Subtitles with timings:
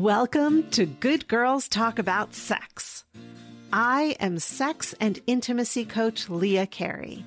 [0.00, 3.04] Welcome to Good Girls Talk About Sex.
[3.70, 7.22] I am sex and intimacy coach Leah Carey,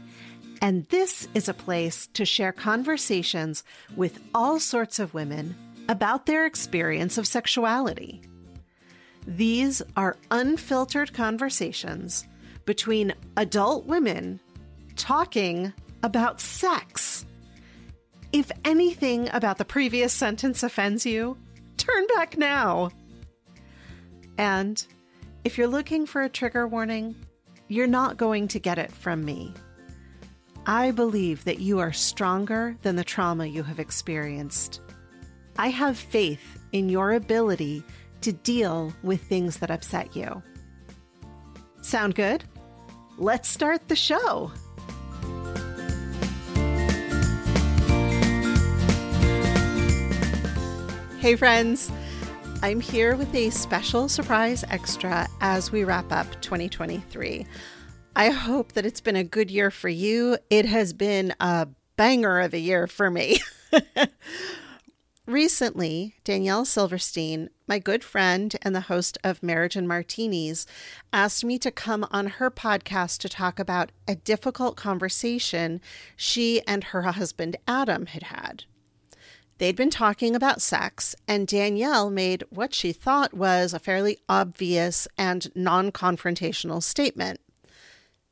[0.60, 3.64] and this is a place to share conversations
[3.96, 5.56] with all sorts of women
[5.88, 8.24] about their experience of sexuality.
[9.28, 12.26] These are unfiltered conversations
[12.66, 14.40] between adult women
[14.96, 15.72] talking
[16.02, 17.24] about sex.
[18.32, 21.38] If anything about the previous sentence offends you,
[21.78, 22.92] turn back now.
[24.38, 24.86] And
[25.44, 27.16] if you're looking for a trigger warning,
[27.68, 29.54] you're not going to get it from me.
[30.66, 34.80] I believe that you are stronger than the trauma you have experienced.
[35.58, 37.84] I have faith in your ability
[38.22, 40.42] to deal with things that upset you.
[41.82, 42.46] Sound good?
[43.18, 44.52] Let's start the show.
[51.24, 51.90] Hey, friends.
[52.62, 57.46] I'm here with a special surprise extra as we wrap up 2023.
[58.14, 60.38] I hope that it's been a good year for you.
[60.50, 63.40] It has been a banger of a year for me.
[65.26, 70.68] Recently, Danielle Silverstein, my good friend and the host of Marriage and Martinis,
[71.14, 75.80] asked me to come on her podcast to talk about a difficult conversation
[76.18, 78.66] she and her husband Adam had had.
[79.64, 85.08] They'd been talking about sex, and Danielle made what she thought was a fairly obvious
[85.18, 87.40] and non confrontational statement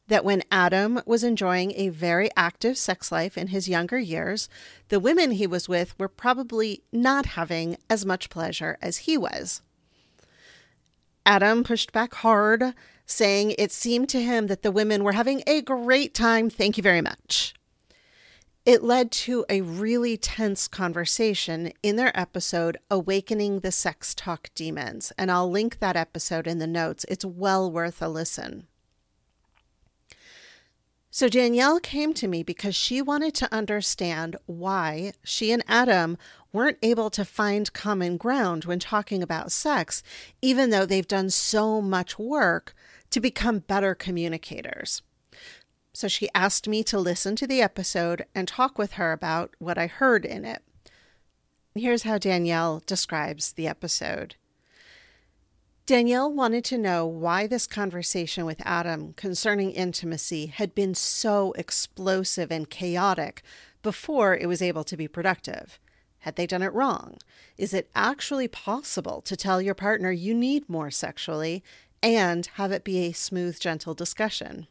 [0.10, 4.50] that when Adam was enjoying a very active sex life in his younger years,
[4.90, 9.62] the women he was with were probably not having as much pleasure as he was.
[11.26, 12.74] Adam pushed back hard,
[13.06, 16.50] saying it seemed to him that the women were having a great time.
[16.50, 17.54] Thank you very much.
[18.72, 25.12] It led to a really tense conversation in their episode, Awakening the Sex Talk Demons.
[25.18, 27.06] And I'll link that episode in the notes.
[27.10, 28.68] It's well worth a listen.
[31.10, 36.18] So Danielle came to me because she wanted to understand why she and Adam
[36.54, 40.02] weren't able to find common ground when talking about sex,
[40.42, 42.74] even though they've done so much work
[43.10, 45.02] to become better communicators.
[45.94, 49.78] So she asked me to listen to the episode and talk with her about what
[49.78, 50.62] I heard in it.
[51.76, 54.36] Here's how Danielle describes the episode.
[55.86, 62.52] Danielle wanted to know why this conversation with Adam concerning intimacy had been so explosive
[62.52, 63.42] and chaotic
[63.82, 65.80] before it was able to be productive.
[66.20, 67.18] Had they done it wrong?
[67.58, 71.64] Is it actually possible to tell your partner you need more sexually
[72.02, 74.68] and have it be a smooth, gentle discussion?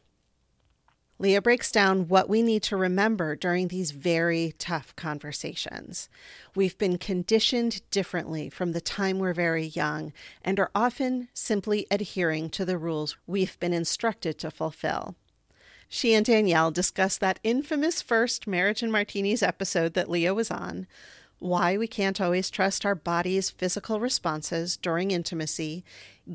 [1.21, 6.09] Leah breaks down what we need to remember during these very tough conversations.
[6.55, 12.49] We've been conditioned differently from the time we're very young and are often simply adhering
[12.49, 15.13] to the rules we've been instructed to fulfill.
[15.87, 20.87] She and Danielle discuss that infamous first Marriage and Martinis episode that Leah was on,
[21.37, 25.83] why we can't always trust our body's physical responses during intimacy,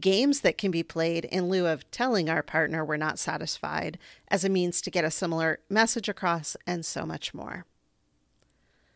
[0.01, 3.99] games that can be played in lieu of telling our partner we're not satisfied
[4.29, 7.65] as a means to get a similar message across, and so much more.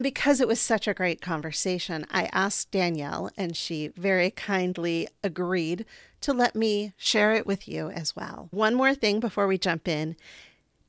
[0.00, 5.84] Because it was such a great conversation, I asked Danielle, and she very kindly agreed
[6.22, 8.48] to let me share it with you as well.
[8.50, 10.16] One more thing before we jump in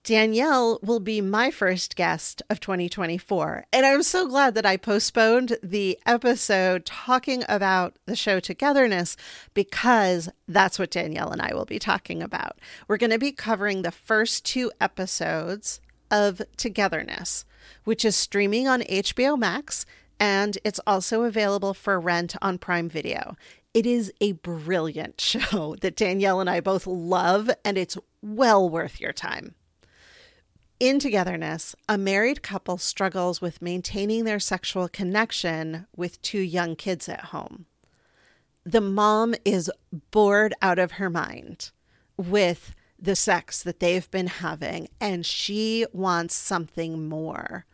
[0.03, 3.66] Danielle will be my first guest of 2024.
[3.72, 9.16] And I'm so glad that I postponed the episode talking about the show Togetherness
[9.53, 12.57] because that's what Danielle and I will be talking about.
[12.88, 15.79] We're going to be covering the first two episodes
[16.09, 17.45] of Togetherness,
[17.83, 19.85] which is streaming on HBO Max
[20.19, 23.35] and it's also available for rent on Prime Video.
[23.73, 29.00] It is a brilliant show that Danielle and I both love, and it's well worth
[29.00, 29.56] your time.
[30.81, 37.07] In togetherness, a married couple struggles with maintaining their sexual connection with two young kids
[37.07, 37.68] at home.
[38.66, 39.69] The mom is
[40.10, 41.69] bored out of her mind
[42.18, 47.68] with the sex that they've been having, and she wants something more.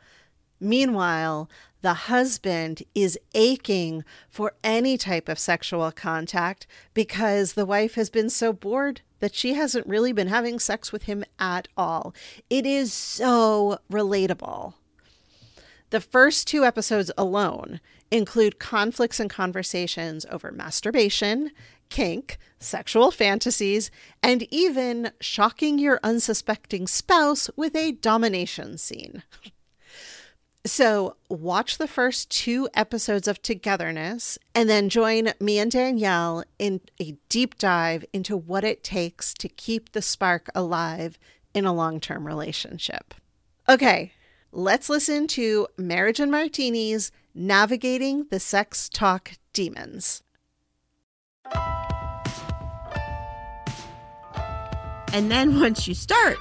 [0.59, 1.50] Meanwhile,
[1.81, 8.30] the husband is aching for any type of sexual contact because the wife has been
[8.30, 12.13] so bored that she hasn't really been having sex with him at all.
[12.50, 14.74] It is so relatable.
[15.89, 17.80] The first two episodes alone
[18.12, 21.51] include conflicts and conversations over masturbation,
[21.89, 29.24] kink, sexual fantasies, and even shocking your unsuspecting spouse with a domination scene.
[30.68, 36.81] So, watch the first two episodes of Togetherness and then join me and Danielle in
[37.00, 41.18] a deep dive into what it takes to keep the spark alive
[41.54, 43.14] in a long term relationship.
[43.69, 44.12] Okay,
[44.52, 50.22] let's listen to Marriage and Martinis Navigating the Sex Talk Demons.
[55.13, 56.38] And then once you start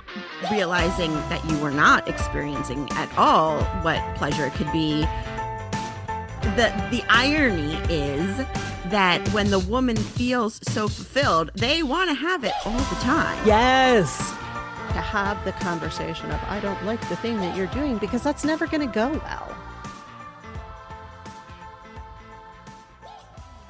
[0.50, 5.02] realizing that you were not experiencing at all what pleasure could be,
[6.56, 8.36] the the irony is
[8.90, 13.46] that when the woman feels so fulfilled, they want to have it all the time.
[13.46, 14.16] Yes.
[14.90, 18.44] To have the conversation of, I don't like the thing that you're doing because that's
[18.44, 19.56] never going to go well.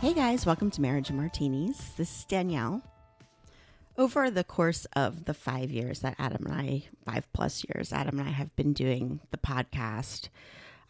[0.00, 1.78] Hey guys, welcome to Marriage and Martinis.
[1.96, 2.82] This is Danielle.
[3.98, 8.18] Over the course of the five years that Adam and I, five plus years, Adam
[8.18, 10.28] and I have been doing the podcast,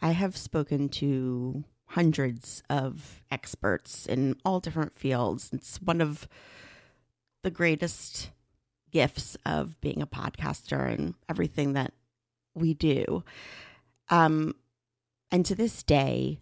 [0.01, 5.49] I have spoken to hundreds of experts in all different fields.
[5.53, 6.27] It's one of
[7.43, 8.31] the greatest
[8.91, 11.93] gifts of being a podcaster and everything that
[12.55, 13.23] we do.
[14.09, 14.53] Um,
[15.31, 16.41] and to this day,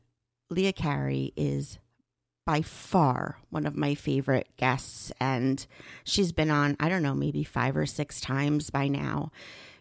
[0.50, 1.78] Leah Carey is
[2.46, 5.12] by far one of my favorite guests.
[5.20, 5.66] And
[6.04, 9.32] she's been on, I don't know, maybe five or six times by now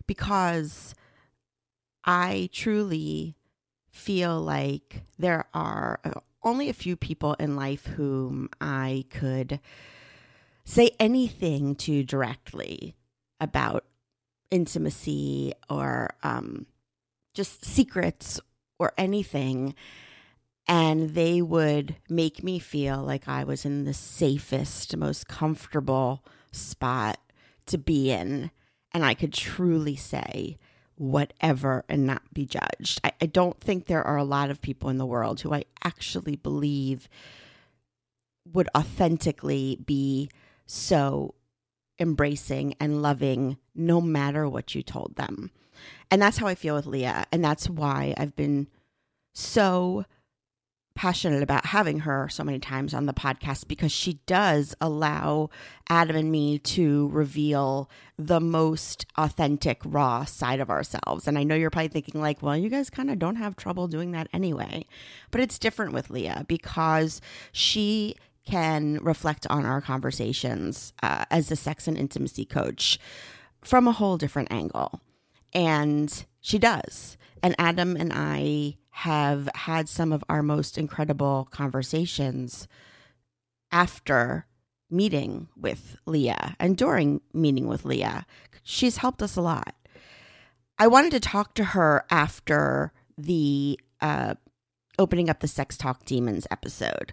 [0.07, 0.95] because
[2.05, 3.37] I truly
[3.91, 9.61] feel like there are uh, only a few people in life whom I could
[10.65, 12.95] say anything to directly
[13.41, 13.85] about
[14.51, 16.67] intimacy or um,
[17.35, 18.41] just secrets
[18.79, 19.75] or anything
[20.67, 27.19] and they would make me feel like I was in the safest, most comfortable spot
[27.67, 28.51] to be in.
[28.93, 30.59] And I could truly say
[30.97, 33.01] whatever and not be judged.
[33.03, 35.65] I, I, don't think there are a lot of people in the world who I
[35.83, 37.09] actually believe
[38.53, 40.31] would authentically be
[40.67, 41.35] so
[41.99, 45.51] embracing and loving no matter what you told them.
[46.11, 47.27] And that's how I feel with Leah.
[47.33, 48.69] And that's why I've been
[49.33, 50.05] so
[50.95, 55.51] passionate about having her so many times on the podcast because she does allow
[55.89, 61.27] Adam and me to reveal the most authentic, raw side of ourselves.
[61.27, 63.89] And I know you're probably thinking, like, well, you guys kind of don't have trouble
[63.89, 64.87] doing that anyway.
[65.31, 67.21] But it's different with Leah because
[67.51, 68.15] she
[68.47, 72.99] can reflect on our conversations uh, as a sex and intimacy coach
[73.63, 75.01] from a whole different angle.
[75.53, 77.17] And she does.
[77.43, 82.69] And Adam and I have had some of our most incredible conversations
[83.73, 84.47] after
[84.89, 88.25] meeting with Leah and during meeting with Leah.
[88.63, 89.75] She's helped us a lot.
[90.79, 94.35] I wanted to talk to her after the uh,
[94.97, 97.13] opening up the Sex Talk Demons episode.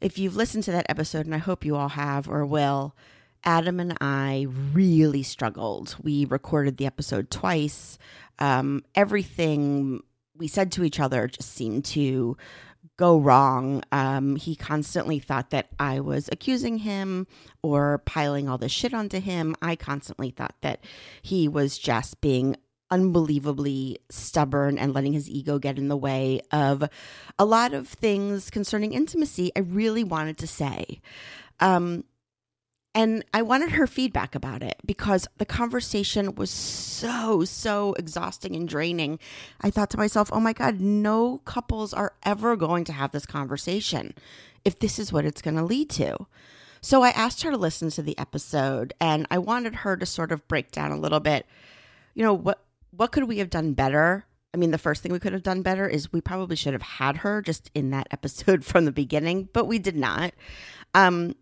[0.00, 2.94] If you've listened to that episode, and I hope you all have or will,
[3.42, 5.96] Adam and I really struggled.
[6.00, 7.98] We recorded the episode twice.
[8.38, 10.04] Um, everything
[10.38, 12.36] we said to each other just seemed to
[12.96, 13.82] go wrong.
[13.92, 17.26] Um, he constantly thought that I was accusing him
[17.62, 19.54] or piling all this shit onto him.
[19.62, 20.84] I constantly thought that
[21.22, 22.56] he was just being
[22.90, 26.88] unbelievably stubborn and letting his ego get in the way of
[27.38, 31.00] a lot of things concerning intimacy I really wanted to say.
[31.60, 32.04] Um,
[32.94, 38.68] and I wanted her feedback about it because the conversation was so, so exhausting and
[38.68, 39.18] draining.
[39.60, 43.26] I thought to myself, oh my God, no couples are ever going to have this
[43.26, 44.14] conversation
[44.64, 46.26] if this is what it's going to lead to.
[46.80, 50.32] So I asked her to listen to the episode and I wanted her to sort
[50.32, 51.46] of break down a little bit,
[52.14, 54.24] you know, what what could we have done better?
[54.54, 56.82] I mean, the first thing we could have done better is we probably should have
[56.82, 60.32] had her just in that episode from the beginning, but we did not.
[60.94, 61.34] Um,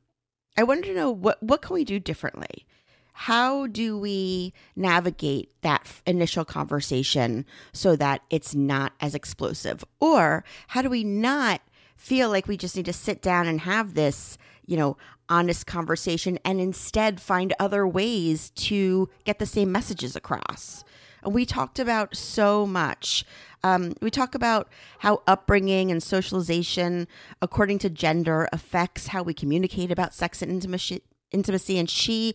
[0.57, 2.67] I wanted to know what what can we do differently?
[3.13, 9.83] How do we navigate that initial conversation so that it's not as explosive?
[10.01, 11.63] Or how do we not
[11.97, 14.37] feel like we just need to sit down and have this,
[14.67, 14.99] you know,
[15.31, 20.85] honest conversation and instead find other ways to get the same messages across?
[21.23, 23.25] And we talked about so much
[23.67, 24.69] um, we talk about
[25.01, 27.09] how upbringing and socialization,
[27.43, 31.79] according to gender, affects how we communicate about sex and intimacy.
[31.79, 32.35] And she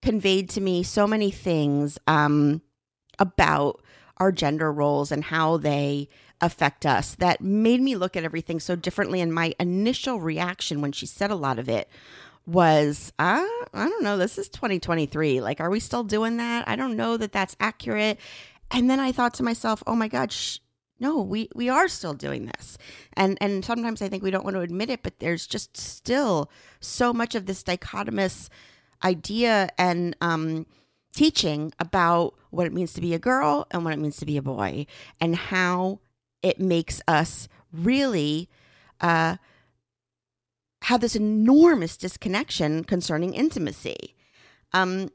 [0.00, 2.62] conveyed to me so many things um,
[3.18, 3.82] about
[4.16, 6.08] our gender roles and how they
[6.40, 9.20] affect us that made me look at everything so differently.
[9.20, 11.88] And my initial reaction when she said a lot of it
[12.46, 15.42] was, uh, I don't know, this is 2023.
[15.42, 16.66] Like, are we still doing that?
[16.66, 18.18] I don't know that that's accurate.
[18.70, 20.58] And then I thought to myself, oh my God, sh-
[21.00, 22.76] no, we, we are still doing this.
[23.14, 26.50] And, and sometimes I think we don't want to admit it, but there's just still
[26.80, 28.48] so much of this dichotomous
[29.04, 30.66] idea and um,
[31.14, 34.36] teaching about what it means to be a girl and what it means to be
[34.36, 34.86] a boy
[35.20, 36.00] and how
[36.42, 38.48] it makes us really
[39.00, 39.36] uh,
[40.82, 44.14] have this enormous disconnection concerning intimacy.
[44.72, 45.10] Um,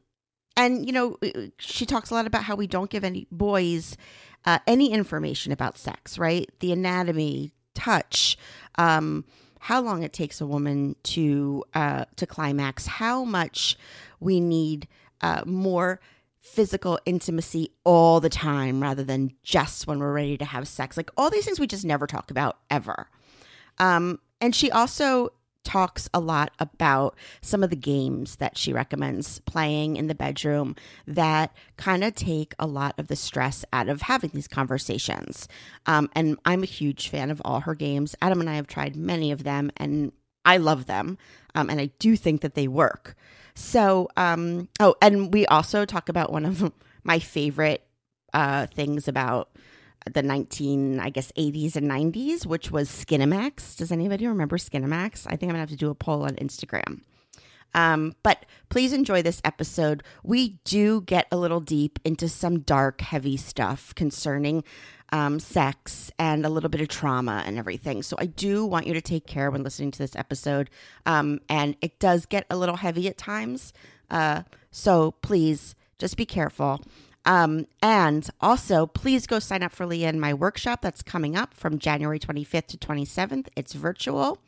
[0.56, 1.18] and, you know,
[1.58, 3.98] she talks a lot about how we don't give any boys
[4.46, 6.50] uh, any information about sex, right?
[6.60, 8.38] The anatomy, touch,
[8.76, 9.26] um,
[9.60, 13.78] how long it takes a woman to uh, to climax, how much
[14.20, 14.88] we need
[15.22, 16.02] uh, more
[16.42, 20.98] physical intimacy all the time rather than just when we're ready to have sex.
[20.98, 23.08] Like all these things we just never talk about ever.
[23.78, 25.32] Um, and she also
[25.64, 30.76] talks a lot about some of the games that she recommends playing in the bedroom
[31.08, 35.48] that kind of take a lot of the stress out of having these conversations.
[35.86, 38.16] Um, and I'm a huge fan of all her games.
[38.22, 40.12] Adam and I have tried many of them, and
[40.46, 41.18] I love them.
[41.56, 43.16] Um, and I do think that they work.
[43.56, 46.72] So, um, oh, and we also talk about one of
[47.04, 47.86] my favorite
[48.34, 49.50] uh, things about
[50.12, 53.78] the 19 i guess 80s and 90s which was skinamax.
[53.78, 55.26] Does anybody remember skinamax?
[55.28, 57.02] I think i'm gonna have to do a poll on instagram.
[57.76, 60.04] Um, but please enjoy this episode.
[60.24, 64.64] We do get a little deep into some dark heavy stuff concerning
[65.12, 68.02] um, sex and a little bit of trauma and everything.
[68.02, 70.70] So i do want you to take care when listening to this episode.
[71.06, 73.74] Um, and it does get a little heavy at times.
[74.10, 76.82] Uh, so please just be careful
[77.26, 81.54] um, and also, please go sign up for Leah in my workshop that's coming up
[81.54, 83.48] from January 25th to 27th.
[83.56, 84.40] It's virtual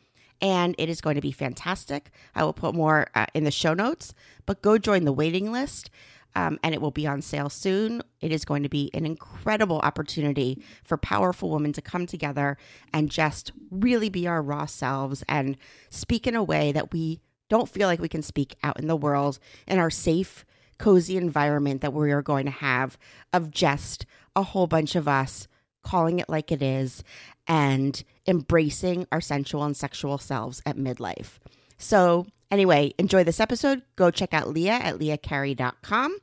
[0.42, 2.12] and it is going to be fantastic.
[2.36, 4.14] I will put more uh, in the show notes,
[4.46, 5.90] but go join the waiting list.
[6.38, 8.04] Um, and it will be on sale soon.
[8.20, 12.58] It is going to be an incredible opportunity for powerful women to come together
[12.92, 15.56] and just really be our raw selves and
[15.90, 18.98] speak in a way that we don't feel like we can speak out in the
[18.98, 20.46] world in our safe,
[20.78, 22.98] cozy environment that we are going to have
[23.34, 24.06] of just
[24.36, 25.48] a whole bunch of us
[25.84, 27.04] calling it like it is
[27.48, 31.38] and embracing our sensual and sexual selves at midlife.
[31.78, 33.84] So, anyway, enjoy this episode.
[33.96, 36.18] Go check out Leah at leahcarey.com.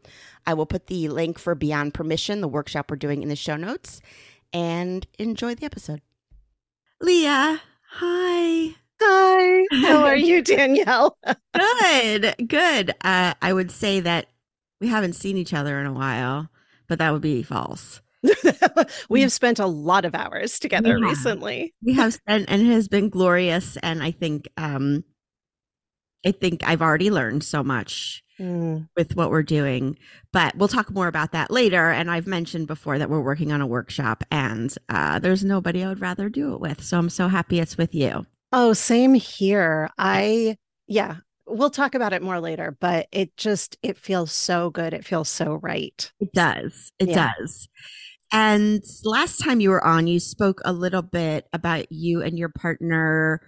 [0.46, 3.56] I will put the link for Beyond Permission, the workshop we're doing in the show
[3.56, 4.00] notes,
[4.52, 6.00] and enjoy the episode.
[7.00, 8.74] Leah, hi.
[9.04, 9.66] Hi.
[9.72, 11.16] How are you, Danielle?
[11.54, 12.90] good, good.
[13.02, 14.26] Uh, I would say that
[14.82, 16.50] we haven't seen each other in a while,
[16.88, 18.02] but that would be false.
[19.08, 21.08] we have spent a lot of hours together yeah.
[21.08, 21.72] recently.
[21.84, 23.76] We have spent, and it has been glorious.
[23.76, 25.04] And I think, um,
[26.26, 28.88] I think I've already learned so much mm.
[28.96, 29.96] with what we're doing,
[30.32, 31.90] but we'll talk more about that later.
[31.90, 35.90] And I've mentioned before that we're working on a workshop, and uh, there's nobody I
[35.90, 36.82] would rather do it with.
[36.82, 38.26] So I'm so happy it's with you.
[38.50, 39.90] Oh, same here.
[39.96, 40.56] I
[40.88, 45.04] yeah, we'll talk about it more later but it just it feels so good it
[45.04, 47.32] feels so right it does it yeah.
[47.38, 47.68] does
[48.32, 52.48] and last time you were on you spoke a little bit about you and your
[52.48, 53.40] partner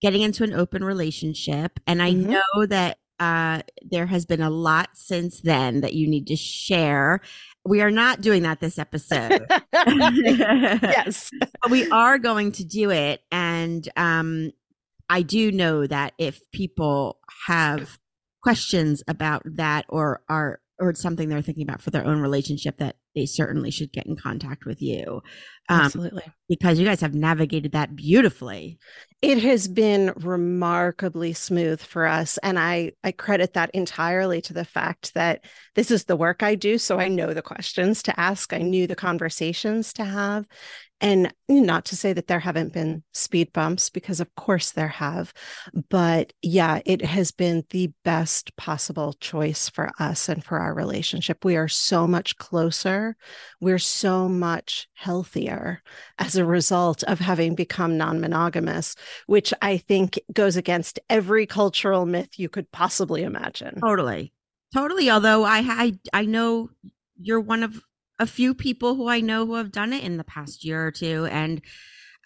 [0.00, 2.32] getting into an open relationship and i mm-hmm.
[2.32, 7.20] know that uh, there has been a lot since then that you need to share
[7.66, 9.46] we are not doing that this episode.
[9.72, 11.30] yes.
[11.62, 13.22] but we are going to do it.
[13.32, 14.52] And um,
[15.08, 17.98] I do know that if people have
[18.42, 22.78] questions about that or are or it's something they're thinking about for their own relationship
[22.78, 25.22] that they certainly should get in contact with you
[25.68, 26.24] um, absolutely.
[26.48, 28.78] because you guys have navigated that beautifully.
[29.22, 34.64] It has been remarkably smooth for us and i i credit that entirely to the
[34.64, 35.44] fact that
[35.74, 38.86] this is the work i do so i know the questions to ask i knew
[38.86, 40.44] the conversations to have
[41.00, 45.32] and not to say that there haven't been speed bumps, because of course there have.
[45.90, 51.44] But yeah, it has been the best possible choice for us and for our relationship.
[51.44, 53.16] We are so much closer.
[53.60, 55.82] We're so much healthier
[56.18, 58.94] as a result of having become non monogamous,
[59.26, 63.80] which I think goes against every cultural myth you could possibly imagine.
[63.80, 64.32] Totally.
[64.72, 65.10] Totally.
[65.10, 66.70] Although I, I, I know
[67.16, 67.80] you're one of
[68.24, 70.90] a few people who I know who have done it in the past year or
[70.90, 71.26] two.
[71.30, 71.60] And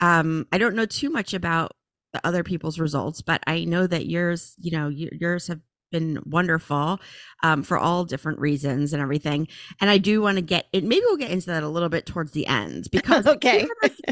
[0.01, 1.73] um, I don't know too much about
[2.13, 5.59] the other people's results, but I know that yours, you know, yours have
[5.91, 7.01] been wonderful
[7.43, 9.49] um, for all different reasons and everything.
[9.81, 10.85] And I do want to get it.
[10.85, 13.67] Maybe we'll get into that a little bit towards the end because okay,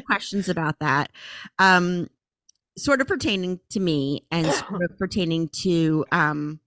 [0.06, 1.12] questions about that,
[1.60, 2.08] um,
[2.76, 6.58] sort of pertaining to me and sort of pertaining to um,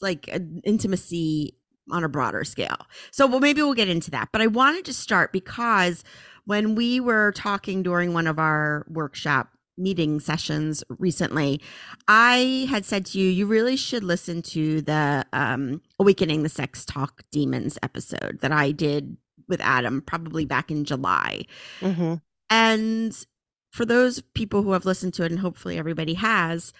[0.00, 0.28] like
[0.62, 1.56] intimacy
[1.90, 2.86] on a broader scale.
[3.10, 4.30] So well, maybe we'll get into that.
[4.32, 6.04] But I wanted to start because
[6.44, 11.60] when we were talking during one of our workshop meeting sessions recently,
[12.06, 16.84] I had said to you, you really should listen to the um, Awakening the Sex
[16.84, 19.16] Talk Demons episode that I did
[19.48, 21.44] with Adam probably back in July.
[21.80, 22.14] Mm-hmm.
[22.50, 23.26] And
[23.72, 26.72] for those people who have listened to it, and hopefully everybody has,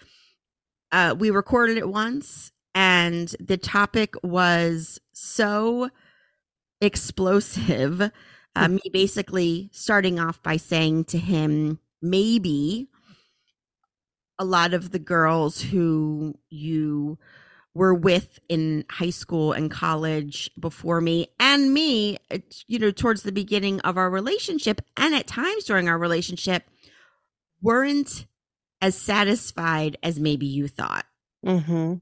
[0.92, 5.90] uh, we recorded it once, and the topic was so
[6.80, 8.10] explosive.
[8.56, 12.88] Uh, me basically starting off by saying to him, maybe
[14.38, 17.18] a lot of the girls who you
[17.74, 22.16] were with in high school and college before me and me
[22.68, 26.62] you know towards the beginning of our relationship and at times during our relationship
[27.60, 28.26] weren't
[28.80, 31.06] as satisfied as maybe you thought
[31.44, 31.94] Mm-hmm.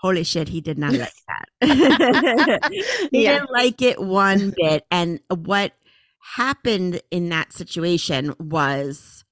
[0.00, 2.62] Holy shit he did not like that.
[3.10, 3.32] He Yeah.
[3.38, 4.84] didn't like it one bit.
[4.90, 5.72] And what
[6.20, 9.24] happened in that situation was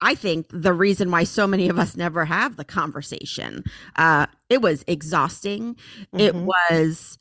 [0.00, 3.64] i think the reason why so many of us never have the conversation.
[3.96, 5.76] Uh it was exhausting.
[6.16, 6.44] It Mhm.
[6.44, 7.18] was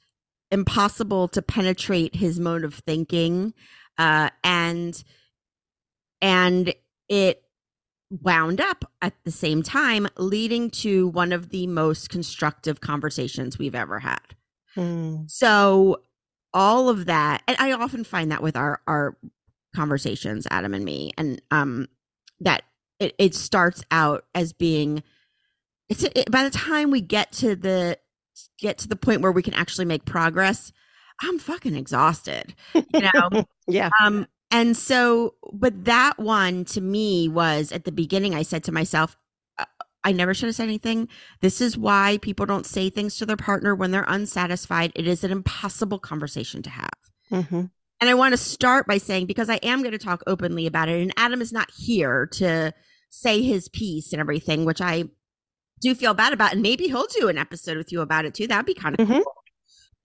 [0.51, 3.53] impossible to penetrate his mode of thinking.
[3.98, 5.03] Uh and
[6.22, 6.74] and
[7.10, 7.41] it
[8.10, 13.76] wound up at the same time leading to one of the most constructive conversations we've
[13.76, 14.20] ever had
[14.76, 15.30] Mm.
[15.30, 16.02] so
[16.54, 19.18] all of that and i often find that with our our
[19.76, 21.88] conversations adam and me and um
[22.40, 22.64] that
[23.00, 25.02] it, it starts out as being
[25.90, 27.98] it's it, by the time we get to the
[28.60, 30.72] get to the point where we can actually make progress
[31.24, 33.90] i'm fucking exhausted you know Yeah.
[34.04, 38.72] um and so but that one to me was at the beginning i said to
[38.72, 39.18] myself
[39.60, 39.66] uh,
[40.04, 41.08] i never should have said anything
[41.42, 45.24] this is why people don't say things to their partner when they're unsatisfied it is
[45.24, 46.89] an impossible conversation to have
[47.30, 47.66] Mm-hmm.
[48.00, 50.88] and I want to start by saying, because I am going to talk openly about
[50.88, 52.74] it, and Adam is not here to
[53.10, 55.10] say his piece and everything, which I
[55.82, 56.54] do feel bad about.
[56.54, 58.48] And maybe he'll do an episode with you about it too.
[58.48, 59.15] That'd be kind of Mhm.
[59.15, 59.34] cool.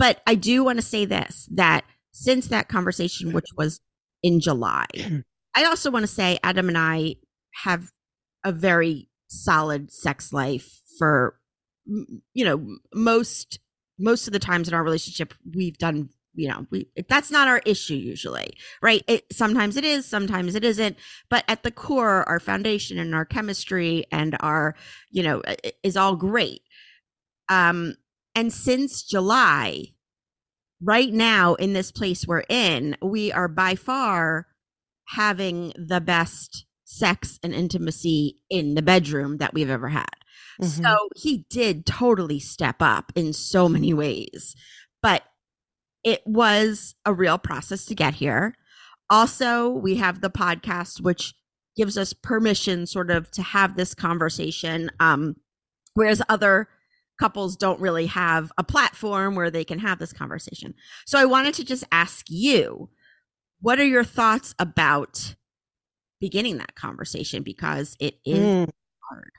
[0.00, 3.78] But I do want to say this that since that conversation, which was
[4.22, 4.86] in July,
[5.54, 7.16] I also want to say Adam and I
[7.64, 7.90] have
[8.44, 11.36] a very solid sex life for,
[11.86, 13.58] you know, most
[13.98, 17.60] most of the times in our relationship we've done you know we that's not our
[17.66, 19.04] issue usually right?
[19.06, 20.96] It sometimes it is sometimes it isn't
[21.28, 24.74] but at the core our foundation and our chemistry and our
[25.10, 25.42] you know
[25.82, 26.62] is all great.
[27.48, 27.96] Um
[28.34, 29.91] and since july
[30.82, 34.46] right now in this place we're in we are by far
[35.08, 40.06] having the best sex and intimacy in the bedroom that we've ever had
[40.60, 40.82] Mhm.
[40.82, 44.54] so he did totally step up in so many ways.
[45.00, 45.22] But
[46.04, 48.54] it was a real process to get here.
[49.08, 51.34] Also, we have the podcast, which
[51.76, 54.90] gives us permission sort of to have this conversation.
[55.00, 55.36] Um,
[55.94, 56.68] whereas other
[57.18, 60.74] couples don't really have a platform where they can have this conversation.
[61.06, 62.88] So I wanted to just ask you,
[63.60, 65.34] what are your thoughts about
[66.20, 67.42] beginning that conversation?
[67.42, 68.70] Because it is Mm.
[69.08, 69.32] hard.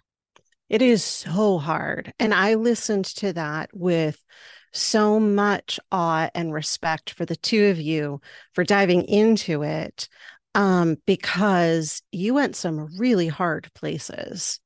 [0.70, 2.14] It is so hard.
[2.20, 4.24] And I listened to that with
[4.72, 8.22] so much awe and respect for the two of you
[8.54, 10.08] for diving into it
[10.56, 14.60] um, because you went some really hard places.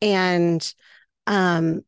[0.00, 0.72] And
[1.26, 1.82] um,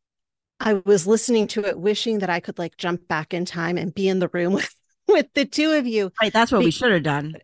[0.61, 3.95] I was listening to it, wishing that I could like jump back in time and
[3.95, 4.75] be in the room with,
[5.09, 7.35] with the two of you Right, that's what we should have done.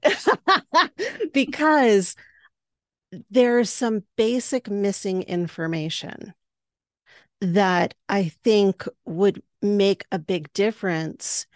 [1.33, 2.15] because
[3.31, 6.35] there's some basic missing information
[7.41, 11.47] that I think would make a big difference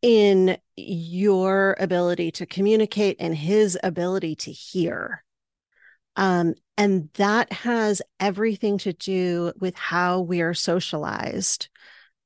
[0.00, 5.24] in your ability to communicate and his ability to hear.
[6.16, 11.68] Um, and that has everything to do with how we are socialized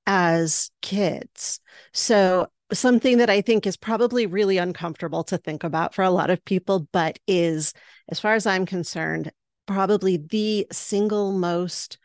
[0.07, 1.61] as kids.
[1.93, 6.31] So, something that I think is probably really uncomfortable to think about for a lot
[6.31, 7.73] of people, but is,
[8.09, 9.31] as far as I'm concerned,
[9.67, 11.99] probably the single most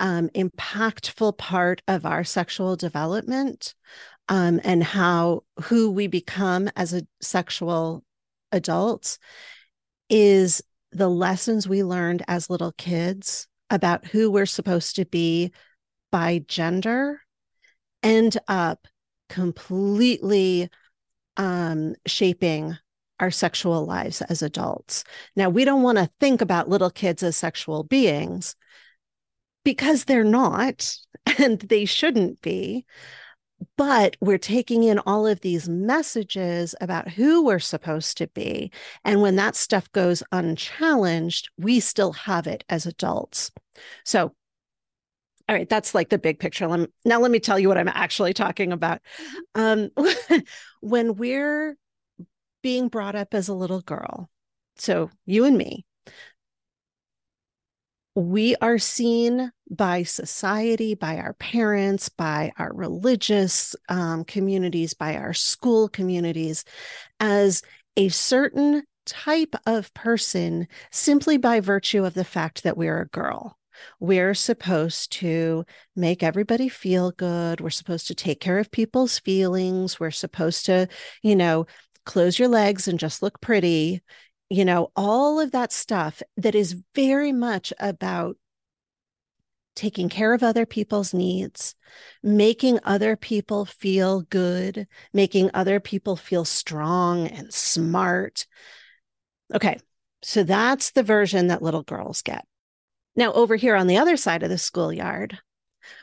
[0.00, 3.74] um, impactful part of our sexual development
[4.28, 8.02] um, and how who we become as a sexual
[8.52, 9.18] adult
[10.08, 15.52] is the lessons we learned as little kids about who we're supposed to be
[16.10, 17.20] by gender
[18.02, 18.86] end up
[19.28, 20.68] completely
[21.36, 22.76] um, shaping
[23.20, 25.04] our sexual lives as adults.
[25.36, 28.56] Now, we don't want to think about little kids as sexual beings,
[29.64, 30.96] because they're not
[31.38, 32.86] and they shouldn't be.
[33.76, 38.70] But we're taking in all of these messages about who we're supposed to be.
[39.04, 43.50] And when that stuff goes unchallenged, we still have it as adults.
[44.04, 44.34] So,
[45.48, 46.68] all right, that's like the big picture.
[47.04, 49.00] Now, let me tell you what I'm actually talking about.
[49.54, 49.90] Um,
[50.80, 51.76] when we're
[52.62, 54.30] being brought up as a little girl,
[54.76, 55.84] so you and me,
[58.14, 65.32] we are seen by society, by our parents, by our religious um, communities, by our
[65.32, 66.64] school communities
[67.20, 67.62] as
[67.96, 73.56] a certain type of person simply by virtue of the fact that we're a girl.
[73.98, 75.64] We're supposed to
[75.96, 77.60] make everybody feel good.
[77.60, 79.98] We're supposed to take care of people's feelings.
[79.98, 80.88] We're supposed to,
[81.22, 81.66] you know,
[82.04, 84.02] close your legs and just look pretty
[84.50, 88.36] you know, all of that stuff that is very much about
[89.74, 91.74] taking care of other people's needs,
[92.22, 98.46] making other people feel good, making other people feel strong and smart.
[99.54, 99.78] Okay,
[100.22, 102.46] so that's the version that little girls get.
[103.16, 105.38] Now, over here on the other side of the schoolyard,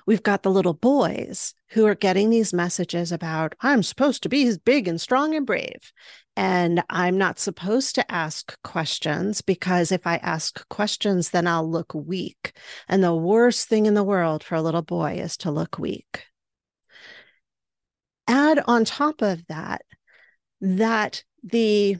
[0.05, 4.57] we've got the little boys who are getting these messages about, I'm supposed to be
[4.65, 5.93] big and strong and brave.
[6.37, 11.95] And I'm not supposed to ask questions because if I ask questions, then I'll look
[11.95, 12.55] weak.
[12.87, 16.25] And the worst thing in the world for a little boy is to look weak.
[18.27, 19.81] Add on top of that,
[20.61, 21.97] that the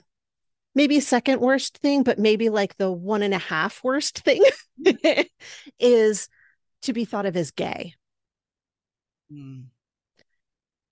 [0.72, 4.44] maybe second worst thing, but maybe like the one and a half worst thing
[5.80, 6.28] is
[6.82, 7.94] to be thought of as gay.
[9.32, 9.64] Mm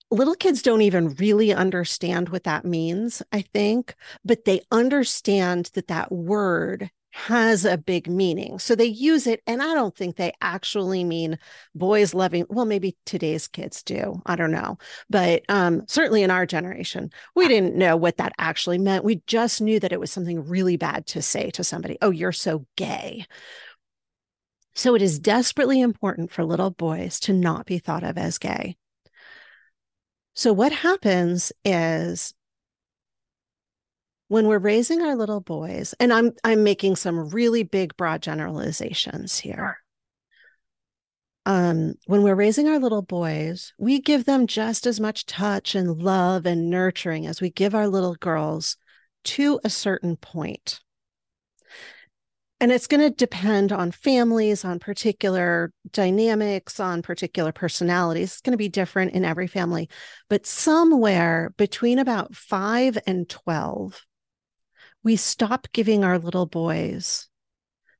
[0.09, 5.87] little kids don't even really understand what that means, I think, but they understand that
[5.87, 8.59] that word has a big meaning.
[8.59, 9.41] So they use it.
[9.47, 11.39] And I don't think they actually mean
[11.73, 14.21] boys loving, well, maybe today's kids do.
[14.27, 14.77] I don't know.
[15.09, 19.03] But um, certainly in our generation, we didn't know what that actually meant.
[19.03, 22.31] We just knew that it was something really bad to say to somebody, oh, you're
[22.31, 23.25] so gay.
[24.75, 28.77] So it is desperately important for little boys to not be thought of as gay.
[30.37, 32.35] So, what happens is
[34.27, 39.39] when we're raising our little boys, and I'm I'm making some really big broad generalizations
[39.39, 39.79] here.
[41.47, 45.99] Um, when we're raising our little boys, we give them just as much touch and
[46.03, 48.77] love and nurturing as we give our little girls
[49.23, 50.81] to a certain point
[52.59, 58.33] and it's going to depend on families, on particular dynamics, on particular personalities.
[58.33, 59.89] It's going to be different in every family.
[60.27, 64.01] But somewhere between about five and 12,
[65.03, 67.27] we stop giving our little boys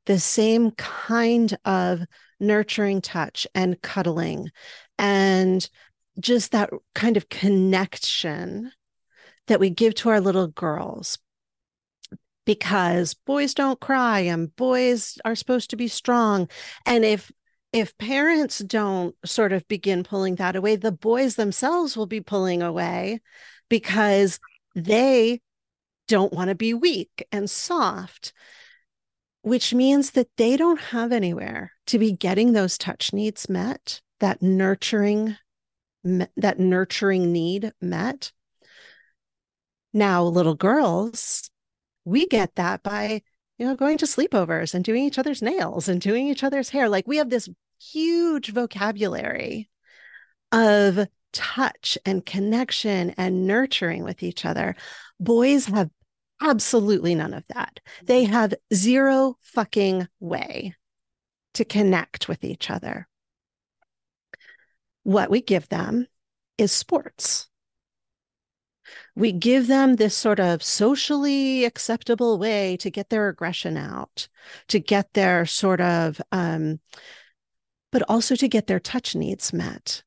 [0.07, 2.01] the same kind of
[2.39, 4.49] nurturing touch and cuddling
[4.97, 5.69] and
[6.19, 8.71] just that kind of connection
[9.47, 11.19] that we give to our little girls
[12.47, 16.49] because boys don't cry and boys are supposed to be strong.
[16.85, 17.29] And if
[17.73, 22.61] if parents don't sort of begin pulling that away the boys themselves will be pulling
[22.63, 23.19] away
[23.69, 24.39] because
[24.73, 25.41] they
[26.07, 28.31] don't want to be weak and soft
[29.41, 34.41] which means that they don't have anywhere to be getting those touch needs met that
[34.41, 35.35] nurturing
[36.37, 38.31] that nurturing need met.
[39.93, 41.49] Now little girls
[42.07, 43.21] we get that by
[43.57, 46.87] you know going to sleepovers and doing each other's nails and doing each other's hair.
[46.87, 49.69] Like we have this huge vocabulary
[50.51, 54.75] of touch and connection and nurturing with each other.
[55.19, 55.89] Boys have
[56.41, 57.81] absolutely none of that.
[58.03, 58.33] They mm-hmm.
[58.33, 60.75] have zero fucking way
[61.55, 63.07] to connect with each other.
[65.03, 66.07] What we give them
[66.57, 67.47] is sports
[69.17, 74.27] we give them this sort of socially acceptable way to get their aggression out,
[74.67, 76.79] to get their sort of, um,
[77.91, 80.03] but also to get their touch needs met.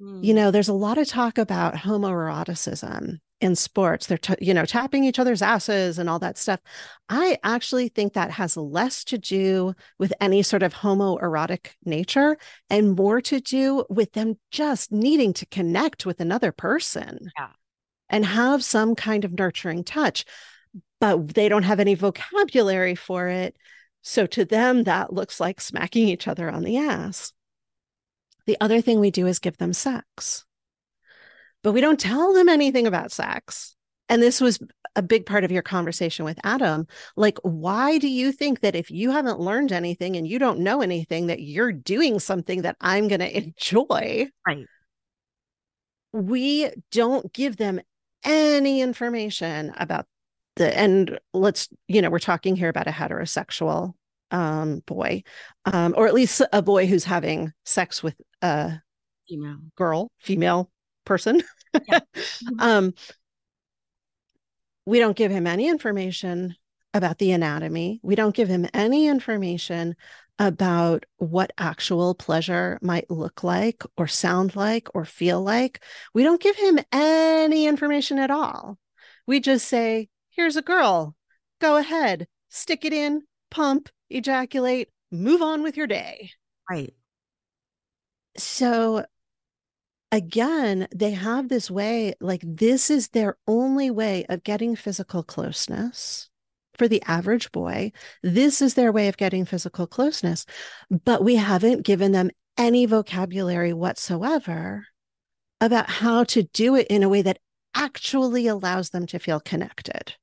[0.00, 0.24] Mm.
[0.24, 4.06] You know, there's a lot of talk about homoeroticism in sports.
[4.06, 6.60] They're, t- you know, tapping each other's asses and all that stuff.
[7.08, 12.38] I actually think that has less to do with any sort of homoerotic nature
[12.70, 17.30] and more to do with them just needing to connect with another person.
[17.36, 17.48] Yeah
[18.10, 20.24] and have some kind of nurturing touch,
[21.00, 23.56] but they don't have any vocabulary for it.
[24.02, 27.32] So to them, that looks like smacking each other on the ass.
[28.46, 30.44] The other thing we do is give them sex,
[31.62, 33.74] but we don't tell them anything about sex.
[34.08, 34.58] and this was
[34.96, 36.86] a big part of your conversation with Adam.
[37.14, 40.80] Like, why do you think that if you haven't learned anything and you don't know
[40.80, 44.28] anything, that you're doing something that I'm going to enjoy?
[44.46, 44.66] Right.
[46.12, 47.80] We don't give them
[48.28, 50.06] any information about
[50.56, 53.94] the, and let's, you know, we're talking here about a heterosexual
[54.30, 55.22] um, boy,
[55.64, 58.80] um, or at least a boy who's having sex with a
[59.28, 59.58] Female.
[59.76, 60.70] girl, female
[61.04, 61.42] person.
[61.88, 62.00] Yeah.
[62.58, 62.94] um,
[64.86, 66.54] we don't give him any information
[66.94, 68.00] about the anatomy.
[68.02, 69.96] We don't give him any information
[70.38, 75.82] about what actual pleasure might look like or sound like or feel like.
[76.14, 78.78] We don't give him any information at all.
[79.26, 81.14] We just say, here's a girl,
[81.60, 86.30] go ahead, stick it in, pump, ejaculate, move on with your day.
[86.70, 86.94] Right.
[88.36, 89.04] So
[90.12, 96.27] again, they have this way, like this is their only way of getting physical closeness
[96.78, 97.92] for the average boy.
[98.22, 100.46] This is their way of getting physical closeness,
[101.04, 104.86] but we haven't given them any vocabulary whatsoever
[105.60, 107.38] about how to do it in a way that
[107.74, 110.14] actually allows them to feel connected.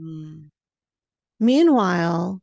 [0.00, 0.50] Mm.
[1.38, 2.40] Meanwhile,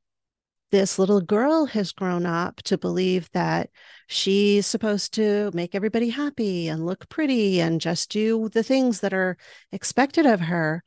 [0.71, 3.69] this little girl has grown up to believe that
[4.07, 9.13] she's supposed to make everybody happy and look pretty and just do the things that
[9.13, 9.37] are
[9.71, 10.83] expected of her.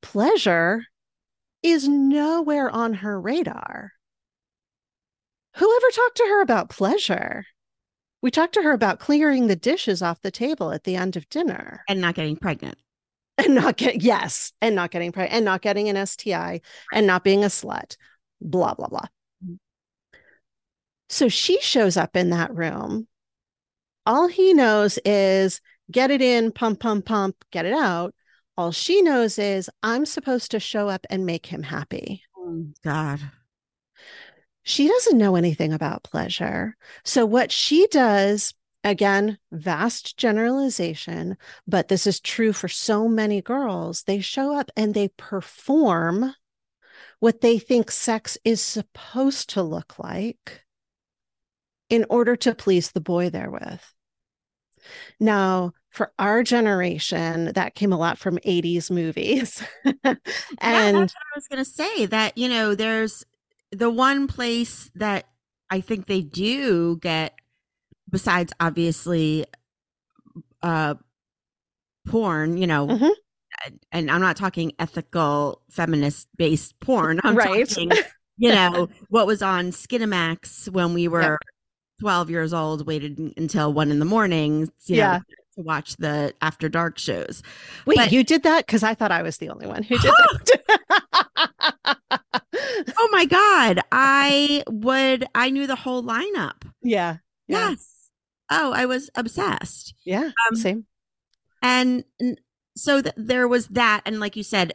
[0.00, 0.84] Pleasure
[1.62, 3.92] is nowhere on her radar.
[5.56, 7.44] Whoever talked to her about pleasure?
[8.22, 11.28] We talked to her about clearing the dishes off the table at the end of
[11.28, 12.76] dinner And not getting pregnant.
[13.38, 16.60] and not get yes and not getting pregnant and not getting an STI
[16.92, 17.96] and not being a slut
[18.40, 19.06] blah blah blah
[21.08, 23.06] so she shows up in that room
[24.06, 28.14] all he knows is get it in pump pump pump get it out
[28.58, 33.20] all she knows is i'm supposed to show up and make him happy Oh, God.
[34.62, 36.76] she doesn't know anything about pleasure.
[37.04, 44.04] So, what she does, again, vast generalization, but this is true for so many girls,
[44.04, 46.34] they show up and they perform
[47.20, 50.64] what they think sex is supposed to look like
[51.90, 53.94] in order to please the boy they're with.
[55.20, 59.60] Now, for our generation, that came a lot from 80s movies.
[60.04, 60.14] Yeah,
[60.60, 63.24] and that's what I was going to say that, you know, there's
[63.72, 65.26] the one place that
[65.70, 67.34] I think they do get,
[68.08, 69.44] besides obviously
[70.62, 70.94] uh,
[72.06, 73.10] porn, you know, Mhm.
[73.92, 77.18] and I'm not talking ethical feminist based porn.
[77.24, 77.68] I'm Right.
[77.68, 77.92] talking,
[78.36, 81.38] you know, what was on Skinamax when we were
[82.00, 85.20] 12 years old, waited until one in the morning, you know, Yeah.
[85.58, 87.42] To watch the after dark shows.
[87.86, 88.66] Wait, But- you did that?
[88.66, 91.98] Because I thought I was the only one who did that.
[93.00, 93.80] Oh my God.
[93.92, 96.62] I would, I knew the whole lineup.
[96.82, 97.16] yeah.
[97.46, 97.70] Yeah.
[97.70, 98.10] Yes.
[98.50, 99.94] Oh, I was obsessed.
[100.04, 100.30] Yeah.
[100.48, 100.84] Um, Same.
[101.62, 102.38] And, and
[102.76, 104.02] so th- there was that.
[104.04, 104.74] And like you said,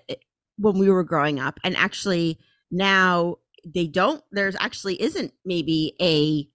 [0.58, 2.40] when we were growing up, and actually
[2.72, 6.48] now they don't, there's actually isn't maybe a,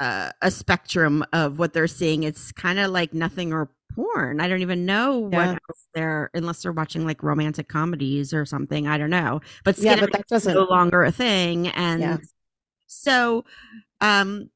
[0.00, 2.22] uh, a spectrum of what they're seeing.
[2.22, 4.40] It's kind of like nothing or porn.
[4.40, 5.36] I don't even know Yeah.
[5.36, 8.86] what else they're, unless they're watching like romantic comedies or something.
[8.86, 9.40] I don't know.
[9.64, 10.54] But Yeah, but that doesn't.
[10.54, 11.68] no longer a thing.
[11.68, 12.16] And Yeah.
[12.86, 13.44] so,
[14.00, 14.50] um,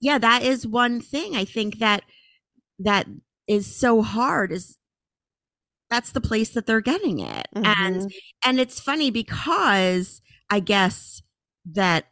[0.00, 2.04] yeah, that is one thing I think that
[2.78, 3.06] that
[3.46, 4.76] is so hard is
[5.90, 7.48] that's the place that they're getting it.
[7.52, 8.12] And Mhm.
[8.44, 11.20] and it's funny because I guess
[11.66, 12.06] that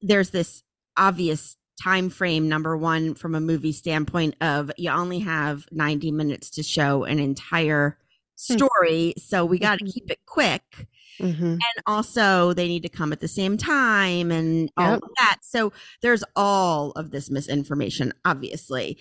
[0.00, 0.62] there's this
[0.96, 6.50] obvious time frame number one from a movie standpoint of you only have 90 minutes
[6.50, 7.96] to show an entire
[8.36, 10.86] story so we got to keep it quick.
[11.20, 11.52] Mhm.
[11.52, 15.02] and also they need to come at the same time and all Yep.
[15.02, 15.36] of that.
[15.42, 18.96] So there's all of this misinformation obviously.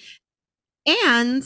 [0.85, 1.43] And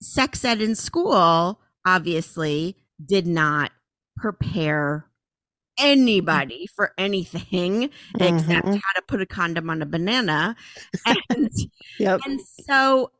[0.00, 3.70] sex ed in school obviously did not
[4.16, 5.06] prepare
[5.82, 7.90] anybody for anything
[8.20, 8.74] except Mhm.
[8.82, 10.56] how to put a condom on a banana
[11.06, 11.50] and
[11.98, 12.20] Yep.
[12.24, 13.10] and so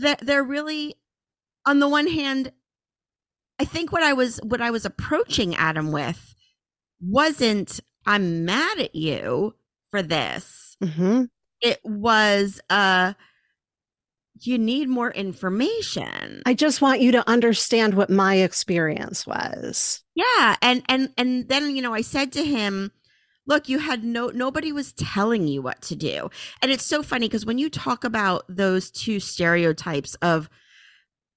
[0.00, 0.94] that they're really
[1.66, 2.52] on the one hand
[3.58, 6.34] i think what i was what i was approaching adam with
[7.00, 9.54] wasn't i'm mad at you
[9.90, 11.28] for this Mhm.
[11.60, 13.14] it was uh
[14.46, 20.02] you need more information I just want you to understand what my experience was.
[20.14, 22.90] yeah and and and then you know i said to him
[23.46, 26.28] look you had no nobody was telling you what to do
[26.62, 30.48] and it's so funny because when you talk about those two stereotypes of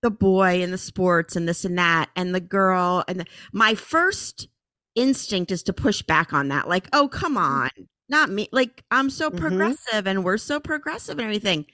[0.01, 3.73] the boy and the sports and this and that and the girl and the, my
[3.73, 4.47] first
[4.95, 7.61] instinct is to push back on that like oh come Mm-hmm.
[7.63, 7.69] on
[8.09, 9.37] not me like i'm so Mhm.
[9.39, 11.65] progressive and we're so progressive and everything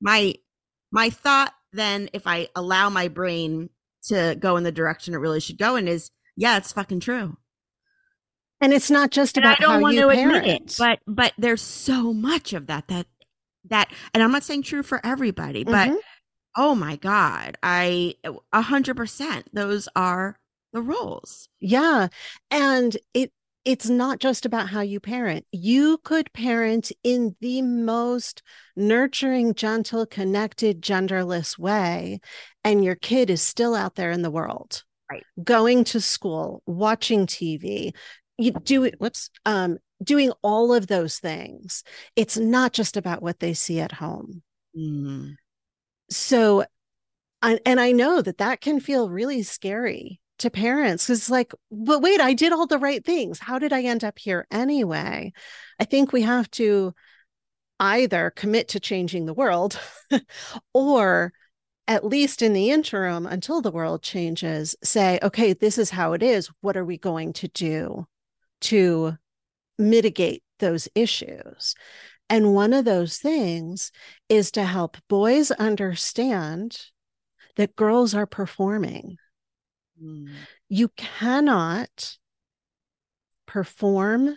[0.00, 0.34] my
[0.96, 3.68] my thought then if i allow my brain
[4.02, 7.36] to go in the direction it really should go in is yeah it's fucking true
[8.60, 10.36] And it's not just and i about don't how want you to parent.
[10.36, 13.06] admit it but but there's so much of that that
[13.68, 15.96] that and i'm not saying true for everybody but Mhm.
[16.56, 18.14] oh my god i
[18.52, 20.38] a hundred percent those are
[20.72, 22.08] the roles Yeah.
[22.50, 23.32] And it
[23.66, 25.44] it's not just about how you parent.
[25.50, 28.44] You could parent in the most
[28.76, 32.20] nurturing, gentle, connected, genderless way,
[32.62, 34.84] and your kid is still out there in the world.
[35.10, 35.24] Right.
[35.42, 37.92] Going to school, watching TV,
[38.38, 41.82] you do it, whoops, um, doing all of those things.
[42.14, 44.42] It's not just about what they see at home.
[44.78, 45.34] Mm.
[46.08, 46.64] So,
[47.42, 51.52] I, and I know that that can feel really scary to parents because it's like,
[51.70, 53.38] but wait, I did all the right things.
[53.38, 55.32] How did I end up here anyway?
[55.78, 56.94] I think we have to
[57.80, 59.78] either commit to changing the world
[60.74, 61.32] or
[61.88, 66.22] at least in the interim until the world changes, say, okay, this is how it
[66.22, 66.50] is.
[66.60, 68.06] What are we going to do
[68.62, 69.16] to
[69.78, 71.74] mitigate those issues?
[72.28, 73.92] And one of those things
[74.28, 76.76] is to help boys understand
[77.54, 79.18] that girls are performing.
[80.02, 80.34] Mm.
[80.68, 82.18] You cannot
[83.46, 84.36] perform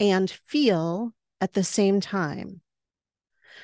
[0.00, 2.60] and feel at the same time.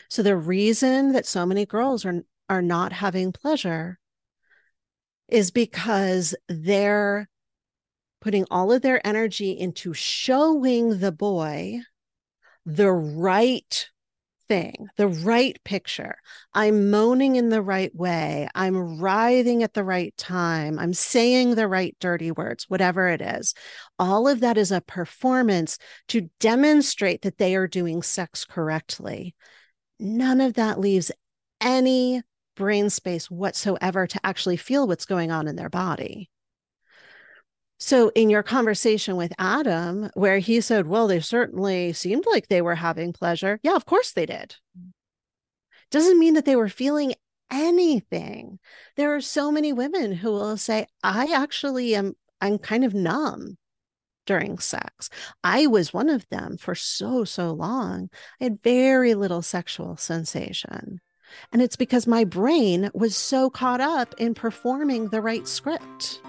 [0.08, 3.98] So the reason that so many girls are are not having pleasure
[5.28, 7.28] is because they're
[8.20, 11.80] putting all of their energy into showing the boy
[12.66, 13.90] the right
[14.48, 16.16] thing, the right picture.
[16.52, 18.48] I'm moaning in the right way.
[18.54, 20.78] I'm writhing at the right time.
[20.78, 23.54] I'm saying the right dirty words, whatever it is.
[23.98, 25.78] All of that is a performance
[26.08, 29.34] to demonstrate that they are doing sex correctly.
[29.98, 31.10] None of that leaves
[31.60, 32.22] any
[32.56, 36.30] brain space whatsoever to actually feel what's going on in their body.
[37.78, 42.62] So, in your conversation with Adam, where he said, Well, they certainly seemed like they
[42.62, 43.58] were having pleasure.
[43.62, 44.56] Yeah, of course they did.
[44.78, 44.92] Mm.
[45.90, 47.14] Doesn't mean that they were feeling
[47.50, 48.58] anything.
[48.96, 53.56] There are so many women who will say, I actually am, I'm kind of numb
[54.26, 55.10] during sex.
[55.42, 58.10] I was one of them for so, so long.
[58.40, 61.00] I had very little sexual sensation.
[61.52, 66.20] And it's because my brain was so caught up in performing the right script.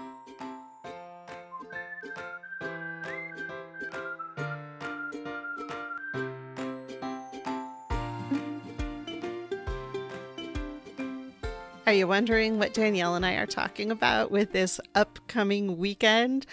[11.86, 16.44] Are you wondering what Danielle and I are talking about with this upcoming weekend?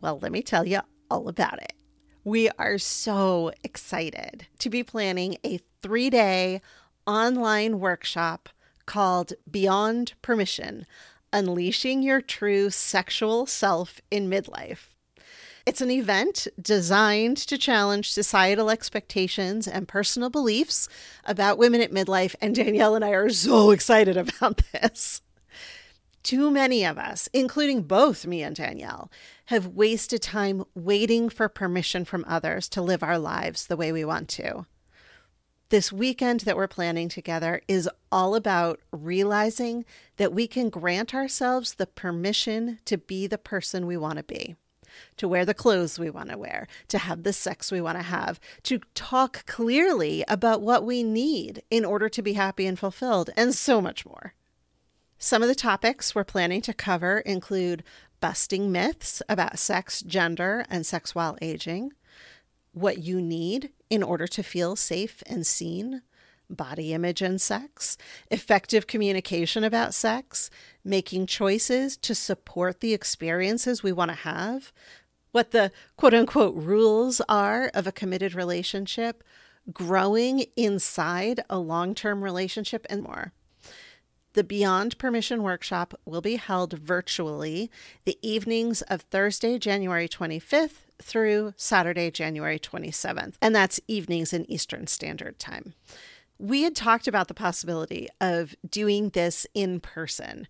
[0.00, 1.74] Well, let me tell you all about it.
[2.24, 6.60] We are so excited to be planning a three day
[7.06, 8.48] online workshop
[8.84, 10.86] called Beyond Permission
[11.32, 14.88] Unleashing Your True Sexual Self in Midlife.
[15.70, 20.88] It's an event designed to challenge societal expectations and personal beliefs
[21.24, 25.22] about women at midlife, and Danielle and I are so excited about this.
[26.24, 29.12] Too many of us, including both me and Danielle,
[29.44, 34.04] have wasted time waiting for permission from others to live our lives the way we
[34.04, 34.66] want to.
[35.68, 39.84] This weekend that we're planning together is all about realizing
[40.16, 44.56] that we can grant ourselves the permission to be the person we want to be
[45.16, 48.02] to wear the clothes we want to wear, to have the sex we want to
[48.02, 53.30] have, to talk clearly about what we need in order to be happy and fulfilled,
[53.36, 54.34] and so much more.
[55.18, 57.82] Some of the topics we're planning to cover include
[58.20, 61.92] busting myths about sex, gender, and sex while aging,
[62.72, 66.02] what you need in order to feel safe and seen,
[66.56, 67.96] body image and sex,
[68.30, 70.50] effective communication about sex,
[70.84, 74.72] making choices to support the experiences we want to have,
[75.32, 79.22] what the quote unquote rules are of a committed relationship,
[79.72, 83.32] growing inside a long term relationship, and more.
[84.34, 87.68] The Beyond Permission workshop will be held virtually
[88.04, 94.86] the evenings of Thursday, January 25th through Saturday, January 27th, and that's evenings in Eastern
[94.86, 95.74] Standard Time.
[96.40, 100.48] We had talked about the possibility of doing this in person,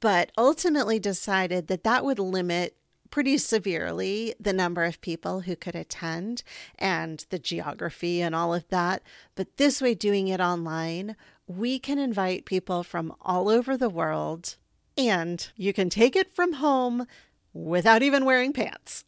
[0.00, 2.76] but ultimately decided that that would limit
[3.10, 6.42] pretty severely the number of people who could attend
[6.78, 9.02] and the geography and all of that.
[9.34, 11.16] But this way, doing it online,
[11.46, 14.56] we can invite people from all over the world
[14.96, 17.06] And you can take it from home
[17.52, 19.04] without even wearing pants.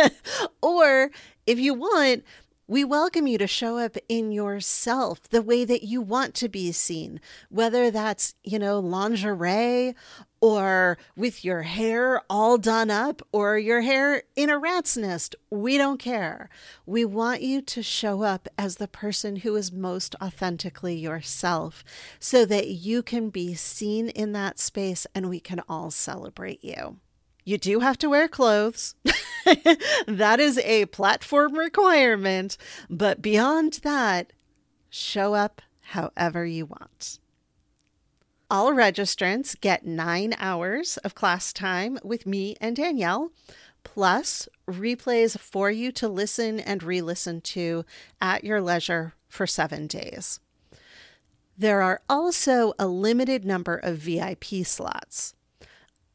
[0.62, 1.10] or
[1.46, 2.22] if you want,
[2.68, 6.70] we welcome you to show up in yourself the way that you want to be
[6.70, 9.94] seen, whether that's, you know, lingerie
[10.40, 15.34] or with your hair all done up or your hair in a rat's nest.
[15.50, 16.48] We don't care.
[16.86, 21.82] We want you to show up as the person who is most authentically yourself
[22.20, 26.98] so that you can be seen in that space and we can all celebrate you.
[27.44, 28.94] You do have to wear clothes.
[30.06, 32.56] that is a platform requirement.
[32.88, 34.32] But beyond that,
[34.90, 37.18] show up however you want.
[38.50, 43.32] All registrants get nine hours of class time with me and Danielle,
[43.82, 47.84] plus replays for you to listen and re listen to
[48.20, 50.38] at your leisure for seven days.
[51.56, 55.34] There are also a limited number of VIP slots.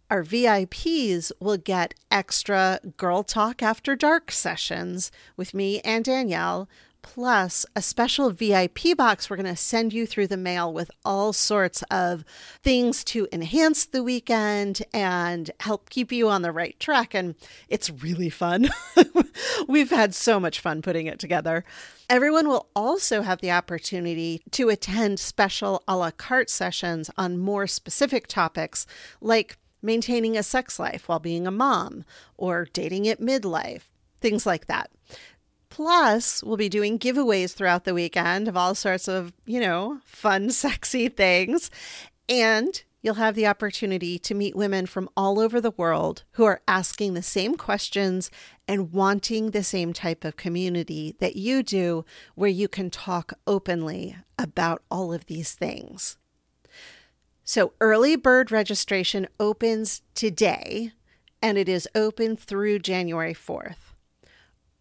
[0.09, 6.69] Our VIPs will get extra Girl Talk After Dark sessions with me and Danielle,
[7.01, 11.33] plus a special VIP box we're going to send you through the mail with all
[11.33, 12.23] sorts of
[12.63, 17.13] things to enhance the weekend and help keep you on the right track.
[17.13, 17.35] And
[17.67, 18.69] it's really fun.
[19.67, 21.65] We've had so much fun putting it together.
[22.09, 27.67] Everyone will also have the opportunity to attend special a la carte sessions on more
[27.67, 28.87] specific topics
[29.19, 32.03] like maintaining a sex life while being a mom,
[32.37, 33.83] or dating at midlife,
[34.19, 34.89] things like that.
[35.69, 40.49] Plus, we'll be doing giveaways throughout the weekend of all sorts of, you know, fun,
[40.51, 41.69] sexy things.
[42.29, 46.61] And you'll have the opportunity to meet women from all over the world who are
[46.67, 48.31] asking the same questions
[48.67, 52.03] and wanting the same type of community that you do,
[52.35, 56.17] where you can talk openly about all of these things.
[57.49, 60.91] So early bird registration opens today
[61.41, 63.93] and it is open through January 4th.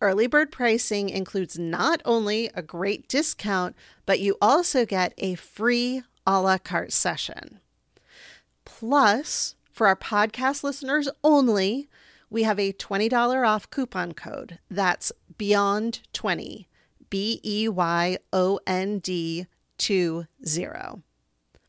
[0.00, 6.02] Early bird pricing includes not only a great discount, but you also get a free
[6.26, 7.60] a la carte session.
[8.64, 11.88] Plus, for our podcast listeners only,
[12.30, 14.58] we have a $20 off coupon code.
[14.68, 16.66] That's Beyond 20,
[17.10, 19.46] B E Y O N D
[19.78, 20.26] 20.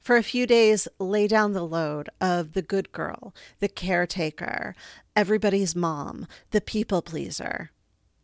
[0.08, 4.74] For a few days, lay down the load of the good girl, the caretaker,
[5.18, 7.72] everybody's mom, the people pleaser.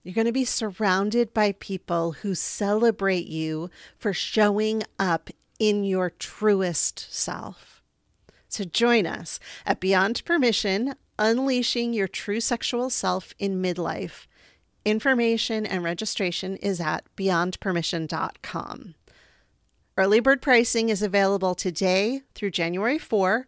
[0.02, 5.30] You're going to be surrounded by people who celebrate you for showing up
[5.60, 7.84] in your truest self.
[8.48, 14.26] So join us at Beyond Permission, Unleashing Your True Sexual Self in Midlife.
[14.86, 18.96] Information and registration is at beyondpermission.com.
[19.96, 23.46] Early bird pricing is available today through January 4,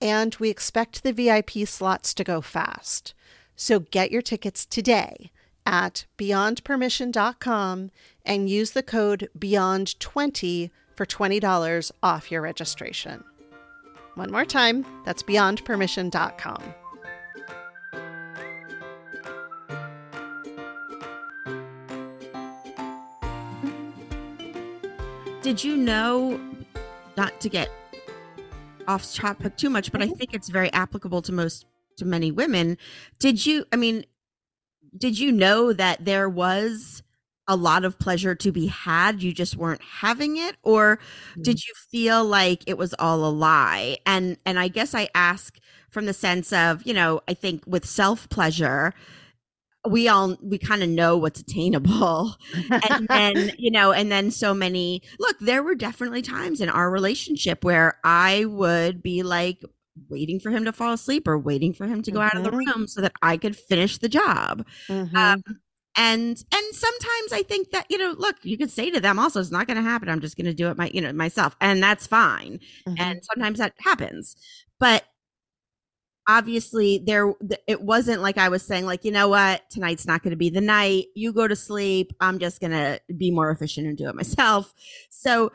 [0.00, 3.14] and we expect the VIP slots to go fast.
[3.56, 5.30] So get your tickets today
[5.64, 7.90] at beyondpermission.com
[8.26, 13.24] and use the code BEYOND20 for $20 off your registration.
[14.16, 16.74] One more time, that's beyondpermission.com.
[25.46, 26.40] Did you know,
[27.16, 27.70] not to get
[28.88, 30.14] off topic too much, but I mm-hmm.
[30.14, 31.66] think it's very applicable to most,
[31.98, 32.76] to many women.
[33.20, 34.04] Did you, I mean,
[34.98, 37.04] did you know that there was
[37.46, 39.22] a lot of pleasure to be had?
[39.22, 40.56] You just weren't having it?
[40.64, 41.42] Or mm-hmm.
[41.42, 43.98] did you feel like it was all a lie?
[44.04, 47.86] And, and I guess I ask from the sense of, you know, I think with
[47.86, 48.92] self pleasure,
[49.90, 52.36] we all we kind of know what's attainable
[52.70, 56.90] and then you know and then so many look there were definitely times in our
[56.90, 59.62] relationship where i would be like
[60.08, 62.26] waiting for him to fall asleep or waiting for him to go mm-hmm.
[62.26, 62.78] out of the mm-hmm.
[62.78, 65.16] room so that i could finish the job mm-hmm.
[65.16, 65.42] um,
[65.96, 69.40] and and sometimes i think that you know look you could say to them also
[69.40, 71.56] it's not going to happen i'm just going to do it my you know myself
[71.60, 72.94] and that's fine mm-hmm.
[72.98, 74.36] and sometimes that happens
[74.78, 75.04] but
[76.28, 77.32] obviously there
[77.66, 79.68] it wasn't like i was saying like you know what?
[79.70, 81.06] Tonight's not going to be the night.
[81.14, 82.12] You go to sleep.
[82.20, 84.74] I'm just going to be more efficient and do it myself.
[85.10, 85.52] So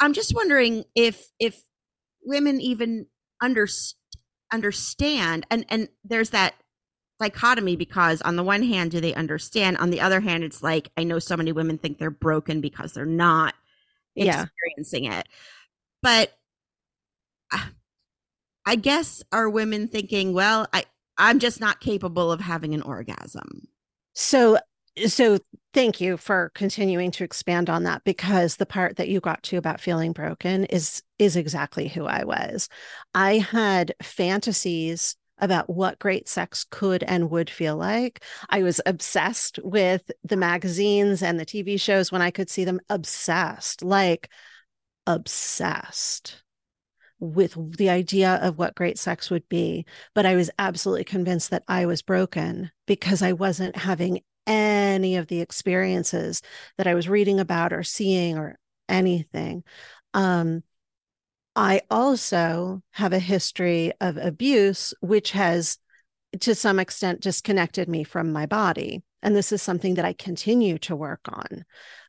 [0.00, 1.62] i'm just wondering if if
[2.24, 3.06] women even
[3.40, 3.68] under,
[4.52, 6.54] understand and and there's that
[7.20, 9.76] dichotomy because on the one hand do they understand?
[9.78, 12.92] On the other hand it's like i know so many women think they're broken because
[12.92, 13.54] they're not
[14.16, 15.28] experiencing it.
[16.02, 16.32] But
[17.52, 17.66] uh,
[18.64, 20.84] I guess are women thinking, well, I
[21.18, 23.68] I'm just not capable of having an orgasm.
[24.14, 24.58] So
[25.06, 25.38] so
[25.72, 29.56] thank you for continuing to expand on that because the part that you got to
[29.56, 32.68] about feeling broken is is exactly who I was.
[33.14, 38.22] I had fantasies about what great sex could and would feel like.
[38.48, 42.80] I was obsessed with the magazines and the TV shows when I could see them
[42.88, 44.28] obsessed, like
[45.06, 46.41] obsessed
[47.22, 49.86] with the idea of what great sex would be.
[50.12, 55.28] But I was absolutely convinced that I was broken because I wasn't having any of
[55.28, 56.42] the experiences
[56.76, 58.58] that I was reading about or seeing or
[58.88, 59.62] anything.
[60.14, 60.64] Um,
[61.54, 65.78] I also have a history of abuse, which has
[66.40, 69.04] to some extent disconnected me from my body.
[69.22, 71.64] And this is something that I continue to work on.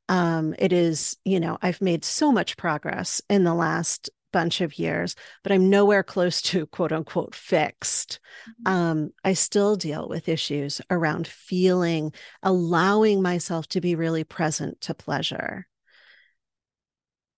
[0.10, 4.78] Um, it is, you know, I've made so much progress in the last bunch of
[4.78, 8.20] years, but I'm nowhere close to quote unquote fixed.
[8.50, 8.74] Mm-hmm.
[8.74, 12.12] Um, I still deal with issues around feeling,
[12.42, 15.68] allowing myself to be really present to pleasure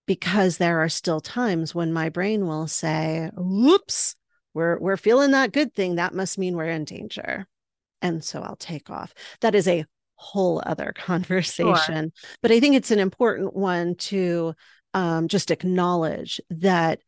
[0.06, 4.16] because there are still times when my brain will say, whoops,
[4.54, 5.96] we're we're feeling that good thing.
[5.96, 7.46] That must mean we're in danger.
[8.02, 9.12] And so I'll take off.
[9.40, 9.84] That is a
[10.14, 12.12] whole other conversation.
[12.14, 12.30] Sure.
[12.42, 14.54] But I think it's an important one to
[14.96, 17.02] um, just acknowledge that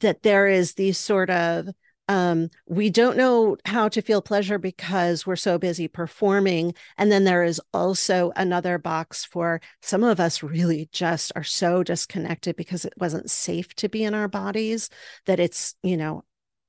[0.00, 1.68] that there is these sort of
[2.08, 6.72] um, we don't know how to feel pleasure because we're so busy performing.
[6.96, 11.82] And then there is also another box for some of us really just are so
[11.82, 14.88] disconnected because it wasn't safe to be in our bodies
[15.26, 16.22] that it's, you know,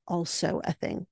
[0.07, 1.05] also a thing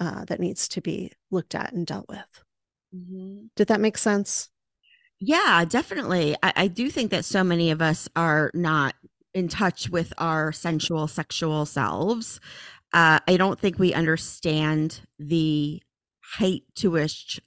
[0.00, 2.44] uh, that needs to be looked at and dealt with.
[2.92, 3.46] Mm-hmm.
[3.54, 4.50] Did that make sense?
[5.20, 6.36] Yeah, definitely.
[6.42, 8.94] I, I do think that so many of us are not
[9.34, 12.40] in touch with our sensual, sexual selves
[12.92, 15.82] uh, I don't think we understand the
[16.22, 17.40] height to which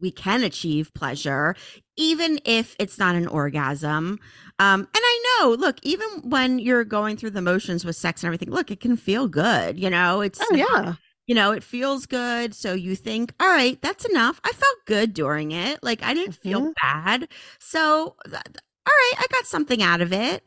[0.00, 1.54] we can achieve pleasure,
[1.96, 4.18] even if it's not an orgasm.
[4.58, 8.28] Um, and I know, look, even when you're going through the motions with sex and
[8.28, 9.78] everything, look, it can feel good.
[9.78, 10.94] You know, it's oh yeah.
[11.30, 12.56] You know, it feels good.
[12.56, 14.40] So you think, all right, that's enough.
[14.42, 15.78] I felt good during it.
[15.80, 16.48] Like I didn't mm-hmm.
[16.48, 17.28] feel bad.
[17.60, 20.44] So, all right, I got something out of it.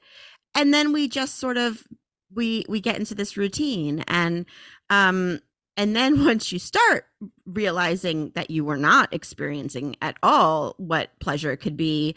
[0.54, 1.88] And then we just sort of
[2.36, 4.46] we we get into this routine and
[4.90, 5.40] um
[5.78, 7.06] and then once you start
[7.46, 12.14] realizing that you were not experiencing at all what pleasure could be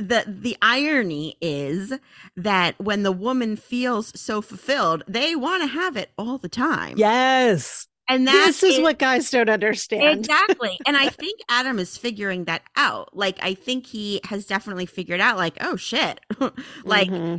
[0.00, 1.92] the the irony is
[2.36, 6.94] that when the woman feels so fulfilled they want to have it all the time.
[6.96, 7.86] Yes.
[8.08, 10.20] And this is, what guys don't understand.
[10.20, 10.76] Exactly.
[10.86, 13.16] And i think adam is figuring that out.
[13.16, 16.20] Like i think he has definitely figured out like oh shit.
[16.84, 17.36] Like mm-hmm.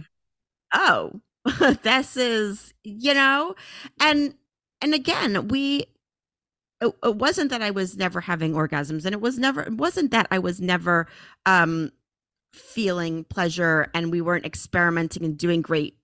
[0.73, 1.19] oh
[1.83, 3.55] this is you know?
[3.99, 4.35] And
[4.81, 5.85] and again we
[6.81, 10.11] it, it, wasn't that i was never having orgasms and it was never it wasn't
[10.11, 11.07] that i was never
[11.45, 11.91] um
[12.53, 15.95] feeling pleasure and we weren't experimenting and doing great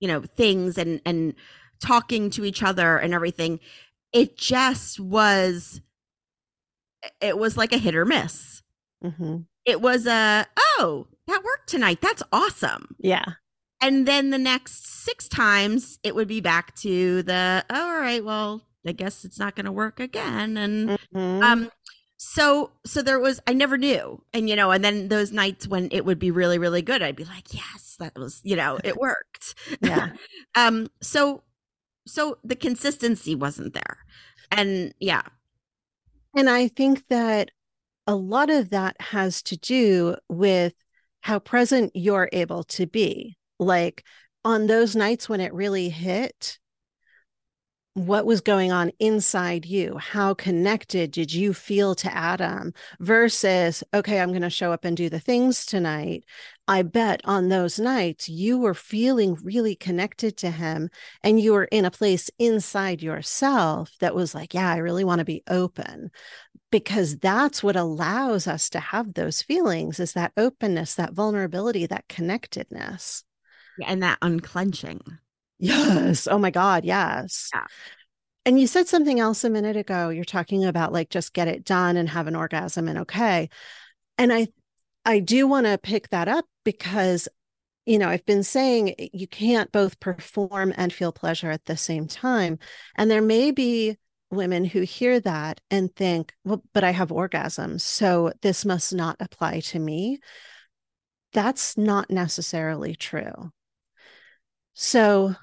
[0.00, 1.34] you know things and and
[1.80, 3.60] talking to each other and everything.
[4.12, 5.80] It just was
[7.20, 8.62] it was like a hit or miss.
[9.04, 9.36] Mm-hmm.
[9.66, 10.46] it was a
[10.78, 12.00] oh that worked tonight.
[12.00, 12.96] That's awesome.
[12.98, 13.24] Yeah.
[13.80, 18.24] And then the next six times it would be back to the oh, all right
[18.24, 20.56] well i guess it's not going to work again.
[20.56, 21.42] And mm-hmm.
[21.42, 21.70] um
[22.16, 24.22] so so there was i never knew.
[24.32, 27.16] And you know and then those nights when it would be really really good i'd
[27.16, 29.54] be like yes that was you know it worked.
[29.80, 30.10] Yeah.
[30.54, 31.42] Um so
[32.06, 33.98] so the consistency wasn't there.
[34.50, 35.22] And yeah.
[36.34, 37.50] And i think that
[38.06, 40.72] a lot of that has to do with
[41.22, 43.36] how present you're able to be.
[43.58, 44.04] Like
[44.44, 46.58] on those nights when it really hit,
[47.96, 49.96] what was going on inside you?
[49.96, 54.94] How connected did you feel to Adam versus, okay, I'm going to show up and
[54.94, 56.24] do the things tonight?
[56.68, 60.90] I bet on those nights you were feeling really connected to him
[61.22, 65.20] and you were in a place inside yourself that was like, yeah, I really want
[65.20, 66.10] to be open
[66.70, 72.08] because that's what allows us to have those feelings is that openness, that vulnerability, that
[72.08, 73.24] connectedness
[73.86, 75.00] and that unclenching.
[75.58, 76.28] Yes.
[76.28, 76.84] Oh my God.
[76.84, 77.50] Yes.
[77.54, 77.64] Yeah.
[78.44, 80.08] And you said something else a minute ago.
[80.10, 83.48] You're talking about like just get it done and have an orgasm and okay.
[84.18, 84.48] And I
[85.04, 87.28] I do want to pick that up because
[87.86, 91.76] you know, I've been saying eh, you can't both perform and feel pleasure at the
[91.76, 92.58] same time.
[92.96, 93.96] And there may be
[94.30, 99.16] women who hear that and think, well, but I have orgasms, so this must not
[99.20, 100.18] apply to me.
[101.32, 103.52] That's not necessarily true.
[104.78, 105.34] So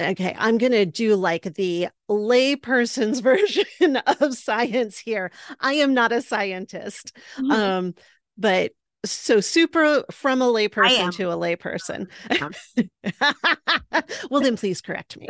[0.00, 5.30] okay, I'm going to do like the layperson's version of science here.
[5.60, 7.16] I am not a scientist.
[7.36, 7.50] Mm-hmm.
[7.50, 7.94] Um,
[8.36, 8.72] but
[9.04, 12.08] so super from a layperson to a layperson.
[14.30, 15.28] well, then please correct me.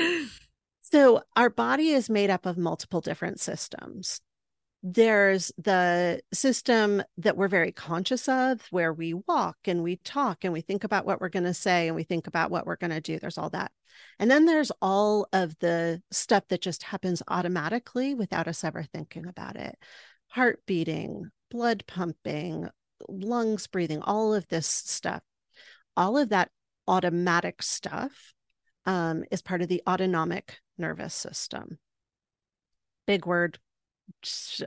[0.80, 4.22] so our body is made up of multiple different systems
[4.86, 10.52] there's the system that we're very conscious of where we walk and we talk and
[10.52, 12.90] we think about what we're going to say and we think about what we're going
[12.90, 13.18] to do.
[13.18, 13.72] There's all that.
[14.18, 19.26] And then there's all of the stuff that just happens automatically without us ever thinking
[19.26, 19.74] about it.
[20.28, 22.68] Heart beating blood pumping
[23.08, 25.22] lungs breathing all of this stuff.
[25.96, 26.50] All of that
[26.86, 28.34] automatic stuff
[28.84, 31.78] um, is part of the autonomic nervous system.
[33.06, 33.58] Big word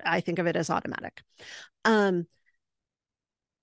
[0.05, 1.21] I think of it as automatic.
[1.85, 2.27] Um,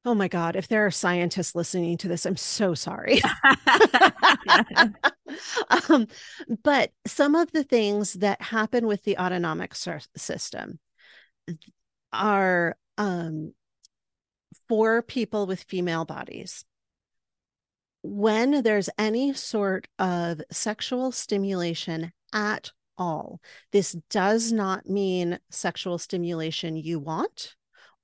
[0.04, 3.22] oh my God, if there are scientists listening to this, I'm so sorry.
[5.88, 6.06] um,
[6.62, 10.78] but some of the things that happen with the autonomic system
[12.12, 13.52] are um,
[14.68, 16.64] for people with female bodies.
[18.02, 23.40] When there's any sort of sexual stimulation at all.
[23.72, 27.54] This does not mean sexual stimulation you want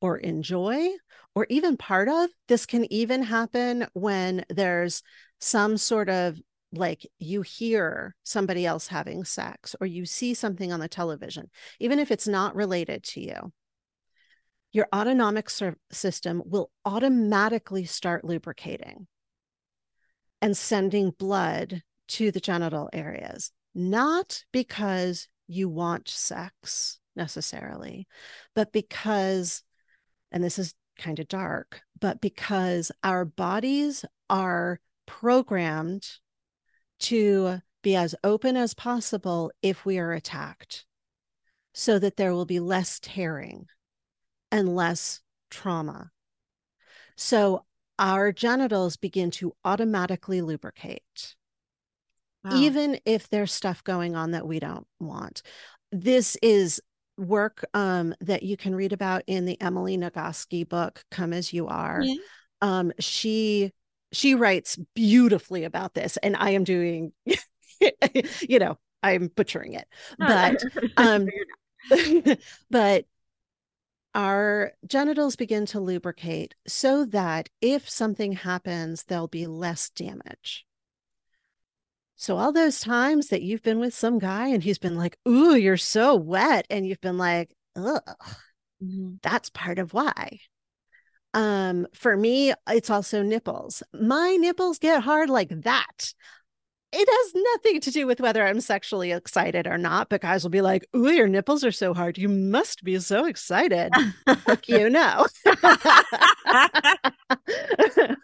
[0.00, 0.90] or enjoy
[1.34, 2.30] or even part of.
[2.48, 5.02] This can even happen when there's
[5.40, 6.38] some sort of
[6.72, 11.98] like you hear somebody else having sex or you see something on the television, even
[11.98, 13.52] if it's not related to you.
[14.72, 15.50] Your autonomic
[15.90, 19.08] system will automatically start lubricating
[20.40, 28.06] and sending blood to the genital areas not because you want sex necessarily,
[28.54, 29.62] but because,
[30.30, 36.08] and this is kind of dark, but because our bodies are programmed
[37.00, 40.84] to be as open as possible if we are attacked,
[41.72, 43.66] so that there will be less tearing
[44.52, 46.10] and less trauma.
[47.16, 47.64] So
[47.98, 51.34] our genitals begin to automatically lubricate
[52.44, 52.56] wow.
[52.56, 55.42] even if there's stuff going on that we don't want.
[55.92, 56.80] This is
[57.16, 61.68] work um, that you can read about in the Emily Nagoski book, Come As You
[61.68, 62.00] Are.
[62.02, 62.14] Yeah.
[62.62, 63.72] Um, she
[64.12, 67.12] she writes beautifully about this, and I am doing,
[68.40, 69.86] you know, I'm butchering it,
[70.18, 70.62] but
[70.96, 71.28] um,
[72.70, 73.04] but
[74.14, 80.66] our genitals begin to lubricate so that if something happens, there'll be less damage.
[82.20, 85.54] So all those times that you've been with some guy and he's been like, "Ooh,
[85.54, 88.02] you're so wet," and you've been like, "Ugh,"
[88.84, 89.14] mm-hmm.
[89.22, 90.40] that's part of why.
[91.32, 93.82] Um, for me, it's also nipples.
[93.94, 96.12] My nipples get hard like that.
[96.92, 100.50] It has nothing to do with whether I'm sexually excited or not, but guys will
[100.50, 102.18] be like, Ooh, your nipples are so hard.
[102.18, 103.92] You must be so excited.
[104.44, 105.26] Fuck you know.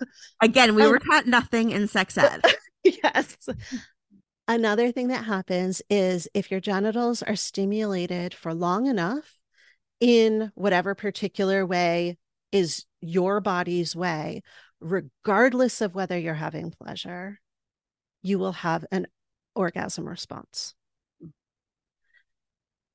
[0.43, 2.43] Again, we were taught nothing in sex ed.
[3.03, 3.49] Yes.
[4.49, 9.39] Another thing that happens is if your genitals are stimulated for long enough
[10.01, 12.17] in whatever particular way
[12.53, 14.43] is your body's way,
[14.81, 17.41] regardless of whether you're having pleasure,
[18.23, 19.09] you will have an
[19.57, 20.75] orgasm response.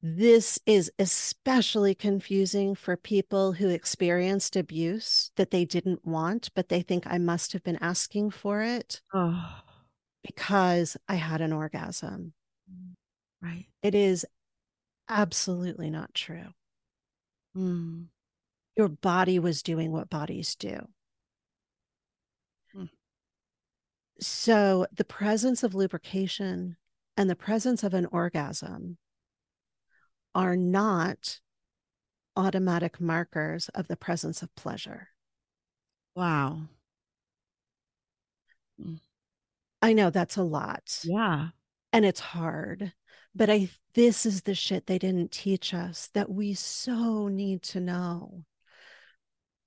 [0.01, 6.81] This is especially confusing for people who experienced abuse that they didn't want, but they
[6.81, 9.01] think I must have been asking for it.
[9.13, 9.61] Oh
[10.23, 12.33] because I had an orgasm.
[13.41, 13.65] Right.
[13.81, 14.25] It is
[15.09, 16.53] absolutely not true.
[17.55, 18.07] Mm.
[18.77, 20.87] Your body was doing what bodies do.
[22.75, 22.89] Mm.
[24.19, 26.77] So, the presence of lubrication
[27.17, 28.97] and the presence of an orgasm
[30.33, 31.39] are not
[32.37, 35.09] automatic markers of the presence of pleasure.
[36.15, 36.61] Wow.
[38.79, 38.99] Mm.
[39.81, 40.99] I know that's a lot.
[41.03, 41.49] Yeah.
[41.93, 42.93] And it's hard.
[43.33, 47.79] But I this is the shit they didn't teach us that we so need to
[47.79, 48.45] know.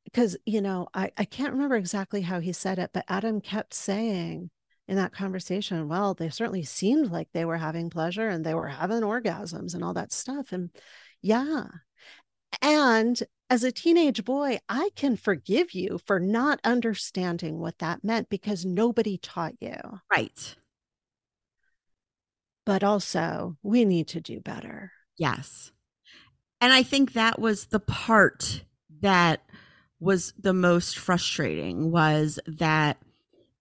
[0.04, 3.74] Because, you know, I, I can't remember exactly how he said it, but Adam kept
[3.74, 4.50] saying
[4.86, 8.68] in that conversation, well, they certainly seemed like they were having pleasure and they were
[8.68, 10.52] having orgasms and all that stuff.
[10.52, 10.70] And
[11.22, 11.66] yeah.
[12.60, 18.28] And as a teenage boy, I can forgive you for not understanding what that meant
[18.28, 19.76] because nobody taught you.
[20.10, 20.56] Right.
[22.66, 24.92] But also, we need to do better.
[25.18, 25.70] Yes.
[26.60, 28.64] And I think that was the part
[29.00, 29.42] that
[30.00, 32.98] was the most frustrating was that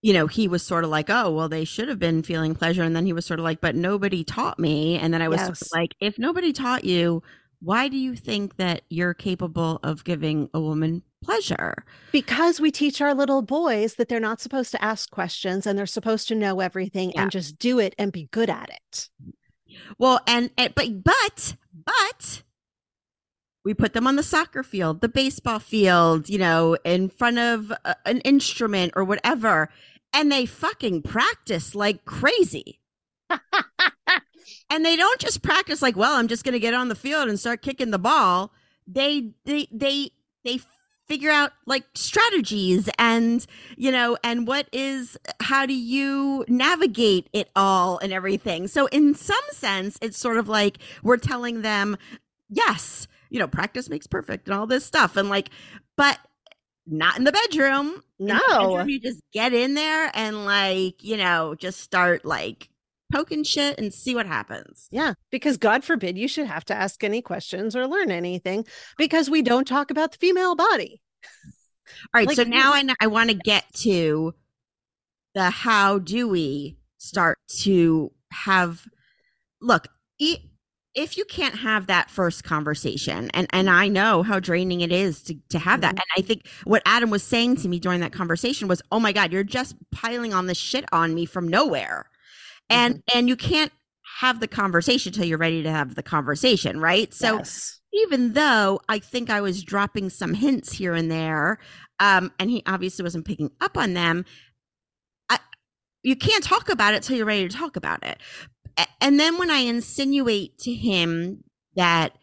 [0.04, 2.84] you know, he was sort of like, oh, well, they should have been feeling pleasure.
[2.84, 5.00] And then he was sort of like, but nobody taught me.
[5.00, 5.48] And then I was yes.
[5.48, 7.24] sort of like, if nobody taught you,
[7.64, 11.86] why do you think that you're capable of giving a woman pleasure?
[12.12, 15.86] Because we teach our little boys that they're not supposed to ask questions and they're
[15.86, 17.24] supposed to know everything yeah.
[17.24, 19.10] and just do it and be good at it.
[19.98, 21.56] Well, and, and but but
[21.86, 22.44] but
[23.66, 27.72] we put them on the soccer field, the baseball field, you know, in front of
[27.86, 29.70] a, an instrument or whatever
[30.14, 32.80] and they fucking practice like crazy.
[34.70, 37.30] and they don't just practice like, well, I'm just going to get on the field
[37.30, 38.52] and start kicking the ball.
[38.88, 40.12] They they they
[40.44, 40.60] they
[41.08, 43.46] figure out like strategies and
[43.76, 49.14] you know and what is how do you navigate it all and everything so in
[49.14, 51.98] some sense it's sort of like we're telling them
[52.50, 55.50] yes you know practice makes perfect and all this stuff and like
[55.98, 56.20] but
[56.86, 58.04] not in the bedroom.
[58.20, 58.38] No.
[58.38, 62.70] The bedroom, you just get in there and like, you know, just start like
[63.14, 64.88] poking shit and see what happens.
[64.92, 68.66] Yeah, because God forbid you should have to ask any questions or learn anything
[68.98, 71.02] because we don't talk about the female body.
[72.14, 74.34] All right, like, so now I I want to get to
[75.36, 78.88] the how do we start to have
[79.62, 79.88] look,
[80.96, 85.24] if you can't have that first conversation and and i know how draining it is
[85.24, 86.04] to, to have that mm-hmm.
[86.18, 89.12] and i think what adam was saying to me during that conversation was oh my
[89.12, 92.06] god you're just piling on this shit on me from nowhere
[92.74, 93.18] and mm-hmm.
[93.18, 93.72] and you can't
[94.20, 97.80] have the conversation until you're ready to have the conversation right so yes.
[97.94, 101.58] even though i think i was dropping some hints here and there
[102.00, 104.26] um and he obviously wasn't picking up on them
[105.30, 105.40] I,
[106.04, 108.20] you can't talk about it till you're ready to talk about it
[109.02, 111.44] and then when I insinuate to him
[111.76, 112.14] that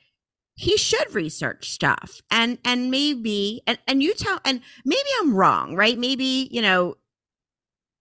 [0.55, 5.75] he should research stuff and and maybe and, and you tell and maybe I'm wrong,
[5.75, 5.99] right?
[5.99, 6.97] Maybe, you know,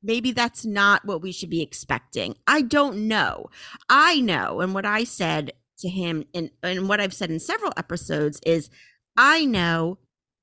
[0.04, 2.36] maybe that's not what we should be expecting.
[2.48, 3.50] I don't know.
[3.90, 7.74] I know, and what I said to him and and what I've said in several
[7.78, 8.70] episodes is
[9.18, 9.98] I know,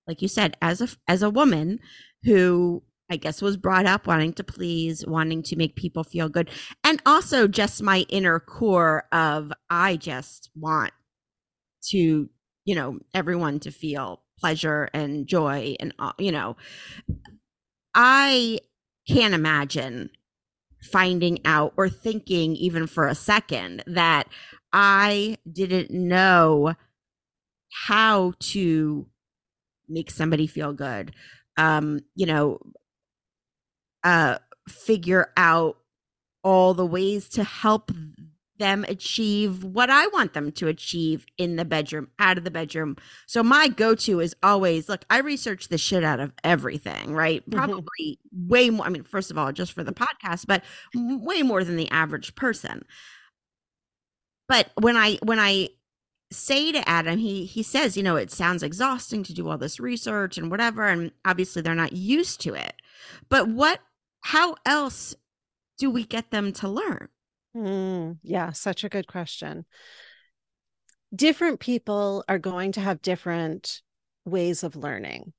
[0.06, 1.80] like you said, as a as a woman
[2.24, 6.50] who I guess was brought up wanting to please, wanting to make people feel good.
[6.82, 10.92] And also just my inner core of I just want
[11.90, 12.28] to,
[12.64, 16.56] you know, everyone to feel pleasure and joy and uh, you know,
[17.94, 18.58] I
[19.08, 20.10] can't imagine
[20.82, 24.28] finding out or thinking even for a second that
[24.72, 26.74] I didn't know
[27.86, 29.06] how to
[29.88, 31.14] make somebody feel good.
[31.56, 32.58] Um you know
[34.06, 34.38] uh,
[34.68, 35.78] figure out
[36.44, 37.90] all the ways to help
[38.58, 42.96] them achieve what I want them to achieve in the bedroom, out of the bedroom.
[43.26, 47.42] So my go-to is always look, I research the shit out of everything, right?
[47.42, 47.58] Mm-hmm.
[47.58, 48.48] Probably mm-hmm.
[48.48, 50.62] way more I mean, first of all, just for the podcast, but
[50.94, 52.84] way more than the average person.
[54.48, 55.70] But when I when I
[56.32, 59.80] say to Adam, he he says, you know, it sounds exhausting to do all this
[59.80, 62.74] research and whatever and obviously they're not used to it.
[63.28, 63.80] But what
[64.22, 65.14] how else
[65.78, 67.08] do we get them to learn?
[67.56, 69.64] Mm, yeah, such a good question.
[71.14, 73.80] Different people are going to have different
[74.26, 75.32] ways of learning.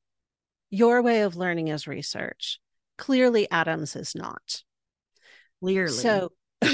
[0.72, 2.60] Your way of learning is research.
[2.98, 4.64] Clearly, Adam's is not.
[5.62, 5.92] Clearly.
[5.92, 6.32] So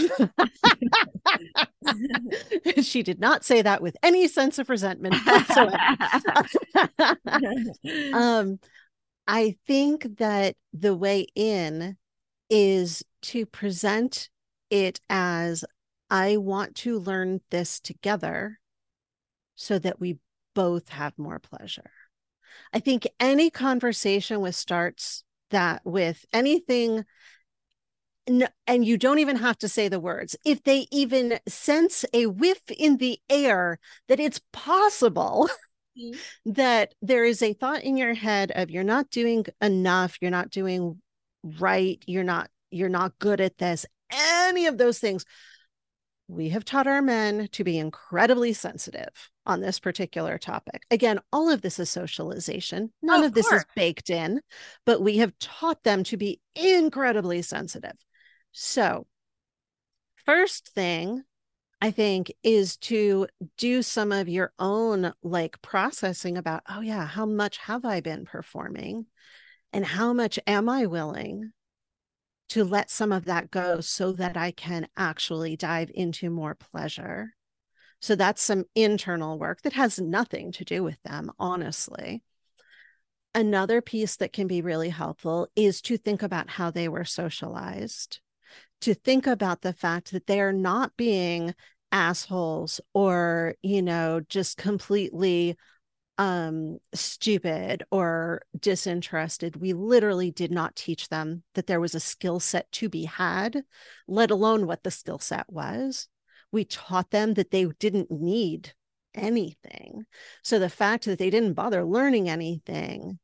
[2.82, 5.78] she did not say that with any sense of resentment whatsoever.
[8.14, 8.60] um,
[9.28, 11.98] I think that the way in
[12.50, 14.30] is to present
[14.74, 15.64] it as
[16.10, 18.60] I want to learn this together
[19.54, 20.18] so that we
[20.56, 21.92] both have more pleasure.
[22.74, 27.06] I think any conversation with starts that with anything
[28.26, 30.36] and you don't even have to say the words.
[30.46, 35.50] If they even sense a whiff in the air that it's possible
[35.98, 36.52] mm-hmm.
[36.54, 40.50] that there is a thought in your head of you're not doing enough, you're not
[40.50, 41.02] doing
[41.44, 45.26] right you're not you're not good at this any of those things
[46.28, 49.10] we have taught our men to be incredibly sensitive
[49.46, 50.84] on this particular topic.
[50.90, 52.92] Again, all of this is socialization.
[53.02, 54.42] None of, of this is baked in,
[54.86, 57.96] but we have taught them to be incredibly sensitive.
[58.52, 59.06] So,
[60.26, 61.24] first thing
[61.82, 63.28] I think is to
[63.58, 68.26] do some of your own like processing about, oh, yeah, how much have I been
[68.26, 69.08] performing?
[69.74, 71.52] And how much am I willing
[72.50, 77.34] to let some of that go so that I can actually dive into more pleasure?
[78.00, 82.22] So that's some internal work that has nothing to do with them, honestly.
[83.34, 88.20] Another piece that can be really helpful is to think about how they were socialized,
[88.82, 91.56] to think about the fact that they are not being
[91.92, 95.56] assholes or, you know, just completely
[96.18, 99.56] um stupid or disinterested.
[99.56, 103.64] We literally did not teach them that there was a skill set to be had
[104.08, 106.08] let alone what the skill set was.
[106.52, 108.74] We taught them that they didn't need
[109.16, 110.06] anything.
[110.44, 113.20] So the fact that they didn't bother learning anything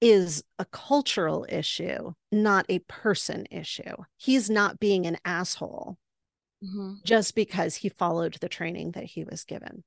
[0.00, 3.94] is a cultural issue not a person issue.
[4.16, 5.98] He's not being an asshole
[6.64, 6.94] mm-hmm.
[7.04, 9.84] just because he followed the training that he was given.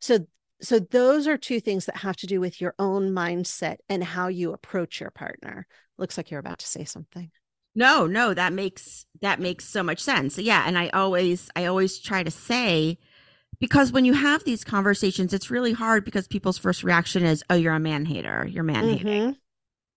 [0.00, 0.26] So
[0.60, 4.28] so those are two things that have to do with your own mindset and how
[4.28, 5.66] you approach your partner.
[5.98, 7.30] Looks like you're about to say something.
[7.74, 10.38] No no that makes that makes so much sense.
[10.38, 12.98] Yeah and i always i always try to say
[13.60, 17.54] because when you have these conversations it's really hard because people's first reaction is oh
[17.54, 18.46] you're a man hater.
[18.50, 19.06] You're man hating.
[19.06, 19.30] Mm-hmm.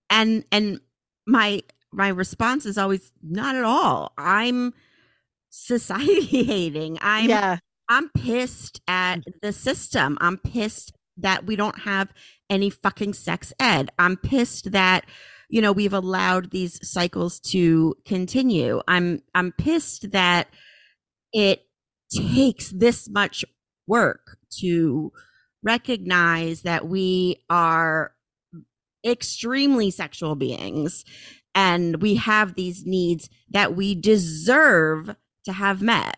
[0.09, 0.81] and and
[1.25, 4.11] my my response is always not at all.
[4.17, 4.73] I'm
[5.49, 6.97] society hating.
[7.01, 7.59] I'm yeah
[7.89, 9.33] I'm pissed at mm.
[9.41, 10.17] the system.
[10.21, 12.09] I'm pissed that we don't have
[12.49, 13.89] any fucking sex ed.
[13.99, 15.05] I'm pissed that
[15.49, 18.81] you know we've allowed these cycles to continue.
[18.87, 20.47] I'm I'm pissed that
[21.33, 21.65] it
[22.15, 23.43] takes this much
[23.87, 25.11] work to
[25.63, 28.13] recognize that we are
[29.05, 31.03] extremely sexual beings
[31.55, 35.15] and we have these needs that we deserve
[35.45, 36.17] to have met.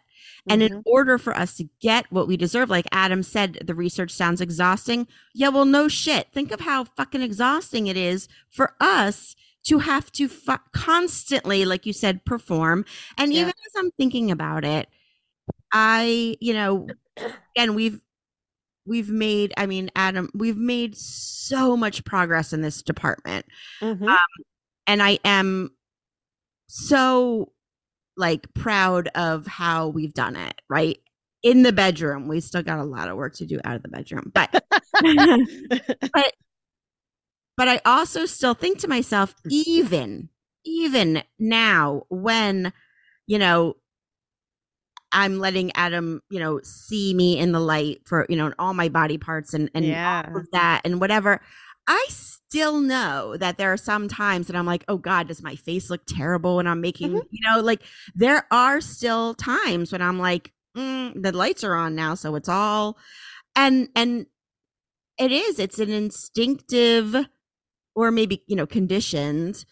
[0.51, 0.75] And mm-hmm.
[0.75, 4.41] in order for us to get what we deserve, like Adam said, the research sounds
[4.41, 5.07] exhausting.
[5.33, 6.27] Yeah, well, no shit.
[6.33, 11.85] Think of how fucking exhausting it is for us to have to fu- constantly, like
[11.85, 12.83] you said, perform.
[13.17, 13.41] And yeah.
[13.41, 14.89] even as I'm thinking about it,
[15.73, 16.87] I, you know,
[17.55, 18.01] again, we've,
[18.85, 23.45] we've made, I mean, Adam, we've made so much progress in this department.
[23.79, 24.05] Mm-hmm.
[24.05, 24.17] Um,
[24.85, 25.71] and I am
[26.67, 27.53] so
[28.21, 30.97] like proud of how we've done it, right?
[31.43, 33.89] In the bedroom, we still got a lot of work to do out of the
[33.89, 34.51] bedroom, but
[36.13, 36.33] but
[37.57, 39.51] but I also still think to myself, mm.
[39.51, 40.29] even
[40.63, 42.71] even now when
[43.25, 43.75] you know
[45.11, 48.89] I'm letting Adam, you know, see me in the light for, you know, all my
[48.89, 50.25] body parts and and yeah.
[50.27, 51.41] all of that and whatever.
[51.87, 55.55] I still know that there are some times that I'm like, oh God, does my
[55.55, 57.27] face look terrible when I'm making, mm-hmm.
[57.29, 57.81] you know, like
[58.13, 62.49] there are still times when I'm like, mm, the lights are on now, so it's
[62.49, 62.97] all,
[63.55, 64.25] and and
[65.17, 67.15] it is, it's an instinctive,
[67.95, 69.65] or maybe you know, conditioned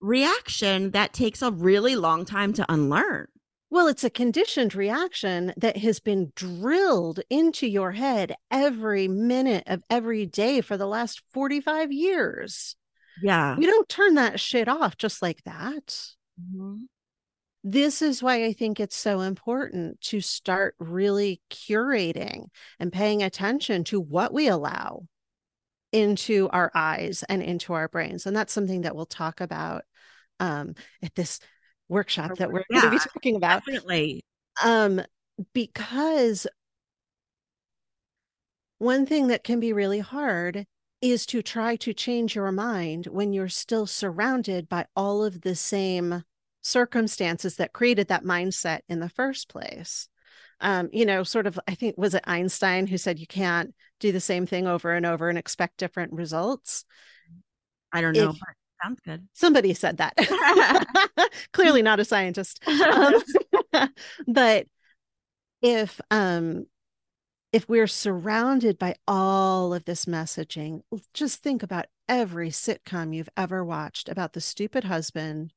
[0.00, 3.28] reaction that takes a really long time to unlearn.
[3.70, 9.82] Well, it's a conditioned reaction that has been drilled into your head every minute of
[9.90, 12.76] every day for the last 45 years.
[13.22, 13.56] Yeah.
[13.58, 15.86] You don't turn that shit off just like that.
[16.40, 16.84] Mm-hmm.
[17.62, 22.46] This is why I think it's so important to start really curating
[22.78, 25.02] and paying attention to what we allow
[25.92, 28.24] into our eyes and into our brains.
[28.24, 29.82] And that's something that we'll talk about
[30.40, 31.40] um, at this
[31.88, 33.64] workshop that we're yeah, going to be talking about.
[33.64, 34.22] Definitely.
[34.62, 35.02] Um,
[35.52, 36.46] because
[38.78, 40.66] one thing that can be really hard
[41.00, 45.54] is to try to change your mind when you're still surrounded by all of the
[45.54, 46.24] same
[46.60, 50.08] circumstances that created that mindset in the first place.
[50.60, 54.10] Um, you know, sort of, I think, was it Einstein who said you can't do
[54.10, 56.84] the same thing over and over and expect different results?
[57.92, 58.30] I don't know.
[58.30, 58.36] If,
[58.82, 59.28] Sounds good.
[59.34, 60.14] Somebody said that.
[61.52, 62.62] Clearly not a scientist.
[62.68, 63.22] Um,
[64.26, 64.66] but
[65.62, 66.66] if um
[67.52, 70.82] if we're surrounded by all of this messaging,
[71.14, 75.52] just think about every sitcom you've ever watched about the stupid husband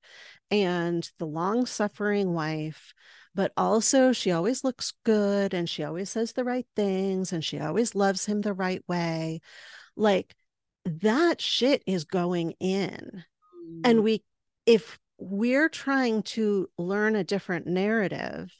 [0.51, 2.93] and the long suffering wife,
[3.35, 7.59] but also she always looks good and she always says the right things and she
[7.59, 9.41] always loves him the right way.
[9.95, 10.35] Like
[10.85, 13.23] that shit is going in.
[13.55, 13.81] Mm.
[13.83, 14.23] And we,
[14.65, 18.51] if we're trying to learn a different narrative,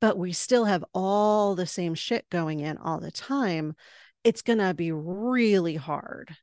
[0.00, 3.74] but we still have all the same shit going in all the time,
[4.24, 6.36] it's going to be really hard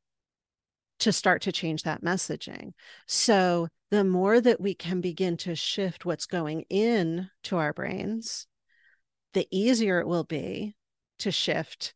[0.99, 2.71] to start to change that messaging.
[3.07, 8.47] So, the more that we can begin to shift what's going in to our brains,
[9.33, 10.75] the easier it will be
[11.19, 11.93] to shift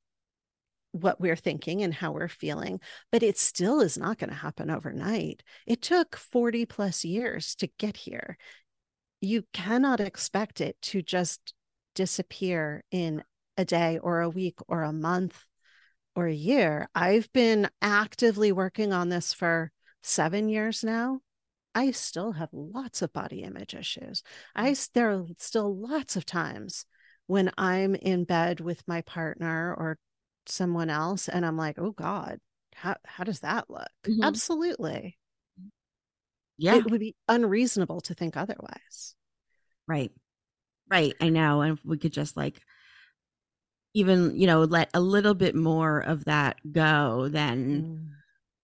[0.91, 2.79] what we're thinking and how we're feeling,
[3.11, 5.43] but it still is not going to happen overnight.
[5.65, 8.37] It took 40 plus years to get here.
[9.21, 11.53] You cannot expect it to just
[11.95, 13.23] disappear in
[13.57, 15.45] a day or a week or a month
[16.15, 16.89] or a year.
[16.95, 19.71] I've been actively working on this for
[20.03, 21.19] seven years now.
[21.75, 24.23] I still have lots of body image issues.
[24.55, 26.85] I there are still lots of times
[27.27, 29.99] when I'm in bed with my partner or
[30.49, 32.39] someone else and I'm like, "Oh god,
[32.75, 34.23] how how does that look?" Mm-hmm.
[34.23, 35.17] Absolutely.
[36.57, 36.75] Yeah.
[36.75, 39.15] It would be unreasonable to think otherwise.
[39.87, 40.11] Right.
[40.89, 41.13] Right.
[41.21, 41.61] I know.
[41.61, 42.59] And we could just like
[43.93, 48.13] even, you know, let a little bit more of that go, then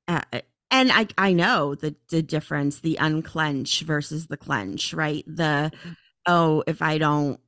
[0.10, 0.24] mm.
[0.34, 5.24] uh, and I I know the the difference, the unclench versus the clench, right?
[5.28, 5.96] The mm.
[6.28, 7.40] oh, if I don't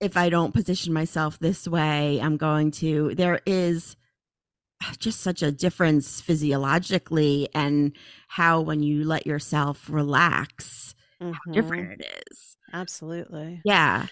[0.00, 3.96] if I don't position myself this way, I'm going to there is
[4.98, 7.92] just such a difference physiologically and
[8.28, 11.32] how when you let yourself relax mm-hmm.
[11.32, 14.06] how different it is absolutely yeah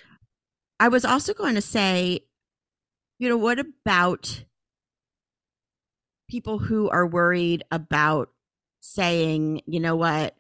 [0.81, 2.21] i was also going to say
[3.19, 4.45] you know what about
[6.29, 8.31] people who are worried about
[8.81, 10.35] saying you know what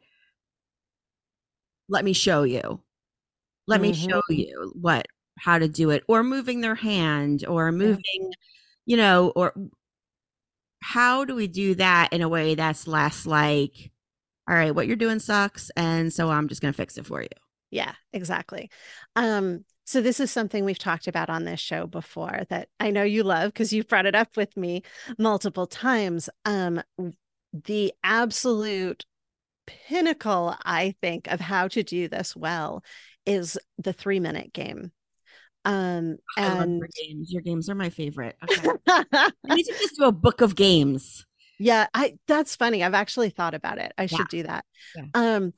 [1.88, 2.80] let me show you
[3.66, 3.90] let mm-hmm.
[3.90, 4.34] me show mm-hmm.
[4.34, 5.06] you what
[5.42, 8.32] how to do it or moving their hand or moving
[8.86, 9.52] you know or
[10.82, 13.92] how do we do that in a way that's less like,
[14.48, 15.70] all right, what you're doing sucks.
[15.76, 17.28] And so I'm just going to fix it for you.
[17.70, 18.68] Yeah, exactly.
[19.16, 23.04] Um, so this is something we've talked about on this show before that I know
[23.04, 24.82] you love because you've brought it up with me
[25.18, 26.28] multiple times.
[26.44, 26.82] Um,
[27.52, 29.06] the absolute
[29.66, 32.82] pinnacle, I think, of how to do this well
[33.24, 34.90] is the three minute game.
[35.64, 37.32] Um, and your games.
[37.32, 38.36] Your games are my favorite.
[38.42, 38.68] Okay.
[38.88, 41.24] I need to just do a book of games.
[41.58, 42.82] Yeah, I that's funny.
[42.82, 43.92] I've actually thought about it.
[43.96, 44.06] I yeah.
[44.08, 44.64] should do that.
[44.96, 45.04] Yeah.
[45.14, 45.52] Um,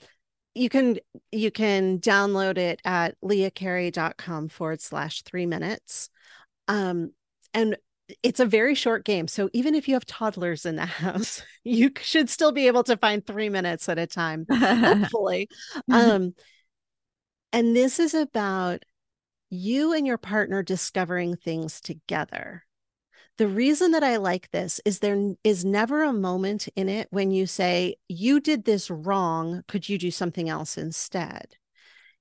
[0.54, 0.98] you can
[1.32, 6.10] you can download it at leahcarey.com forward slash three minutes.
[6.68, 7.12] Um,
[7.52, 7.76] and
[8.22, 9.28] it's a very short game.
[9.28, 12.96] So even if you have toddlers in the house, you should still be able to
[12.96, 15.48] find three minutes at a time, hopefully.
[15.90, 16.34] um,
[17.52, 18.82] and this is about
[19.50, 22.64] you and your partner discovering things together.
[23.36, 27.32] The reason that I like this is there is never a moment in it when
[27.32, 29.64] you say, You did this wrong.
[29.66, 31.56] Could you do something else instead?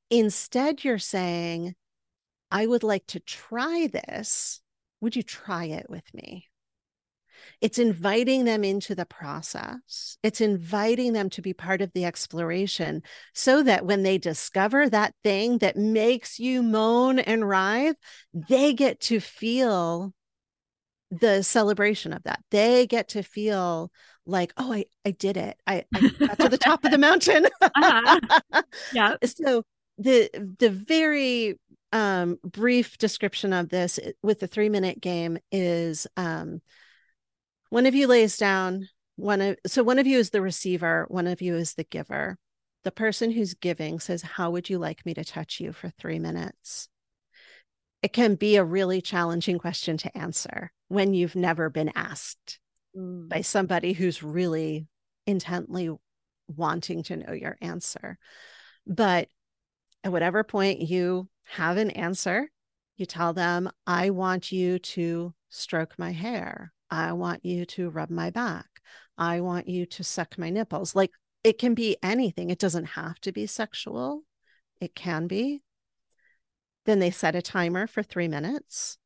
[0.10, 1.76] Instead, you're saying,
[2.50, 4.62] I would like to try this.
[5.02, 6.50] Would you try it with me?
[7.64, 10.18] It's inviting them into the process.
[10.22, 13.04] It's inviting them to be part of the exploration
[13.34, 17.96] so that when they discover that thing that makes you moan and writhe,
[18.34, 20.14] they get to feel
[21.10, 22.42] the celebration of that.
[22.52, 23.92] They get to feel
[24.26, 25.58] like, oh, I, I did it.
[25.66, 27.48] I, I got to the top of the mountain.
[27.62, 28.62] uh-huh.
[28.94, 29.16] Yeah.
[29.26, 29.64] So
[29.98, 31.58] the the very
[31.94, 36.62] um, brief description of this with the three minute game is um,
[37.74, 41.26] one of you lays down one of so one of you is the receiver one
[41.26, 42.38] of you is the giver.
[42.84, 46.20] The person who's giving says how would you like me to touch you for 3
[46.20, 46.88] minutes?
[48.04, 52.60] It can be a really challenging question to answer when you've never been asked
[52.96, 53.28] mm.
[53.28, 54.86] by somebody who's really
[55.26, 55.90] intently
[56.48, 58.20] wanting to know your answer.
[58.86, 59.30] But
[60.04, 62.50] at whatever point you have an answer
[62.98, 68.12] you tell them i want you to stroke my hair I want you to rub
[68.12, 68.68] my back.
[69.18, 70.96] I want you to suck my nipples.
[70.96, 71.10] Like
[71.44, 72.52] it can be anything.
[72.52, 74.22] It doesn't have to be sexual,
[74.80, 75.64] it can be.
[76.86, 79.00] Then they set a timer for three minutes.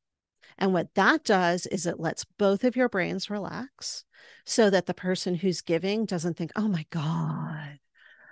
[0.58, 4.04] And what that does is it lets both of your brains relax
[4.46, 7.80] so that the person who's giving doesn't think, oh my God,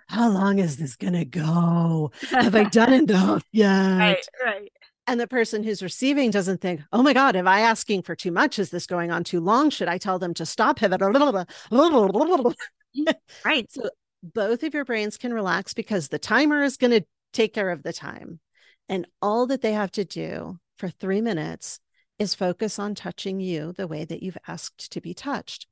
[0.07, 2.11] how long is this going to go?
[2.31, 3.97] Have I done enough yet?
[3.97, 4.71] Right, right
[5.07, 8.31] and the person who's receiving doesn't think, oh my God, am I asking for too
[8.31, 8.57] much?
[8.57, 9.69] Is this going on too long?
[9.69, 11.01] Should I tell them to stop pivot?
[12.97, 13.69] Mm, right.
[13.69, 13.89] So
[14.23, 17.83] both of your brains can relax because the timer is going to take care of
[17.83, 18.39] the time.
[18.87, 21.81] And all that they have to do for three minutes
[22.19, 25.67] is focus on touching you the way that you've asked to be touched.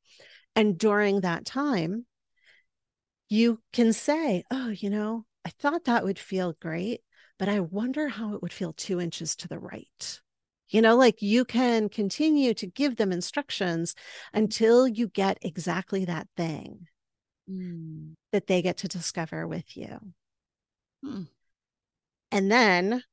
[0.54, 2.06] And during that time,
[3.30, 7.02] you can say, oh, you know, I thought that would feel great
[7.44, 10.22] but I wonder how it would feel two inches to the right.
[10.70, 13.96] You know, like you can continue to give them instructions
[14.34, 16.88] until you get exactly that thing
[17.52, 18.14] mm.
[18.32, 20.00] that they get to discover with you.
[21.04, 21.24] Hmm.
[22.32, 23.04] And then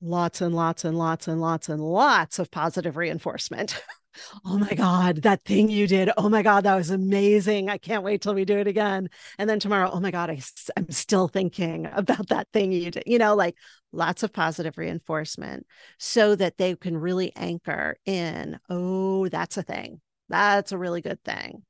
[0.00, 3.80] lots and lots and lots and lots and lots of positive reinforcement.
[4.44, 6.10] oh my God, that thing you did.
[6.16, 7.68] Oh my God, that was amazing.
[7.68, 9.08] I can't wait till we do it again.
[9.38, 10.40] And then tomorrow, oh my God, I,
[10.76, 13.04] I'm still thinking about that thing you did.
[13.06, 13.56] You know, like
[13.92, 15.66] lots of positive reinforcement
[15.98, 20.00] so that they can really anchor in, oh, that's a thing.
[20.28, 21.62] That's a really good thing.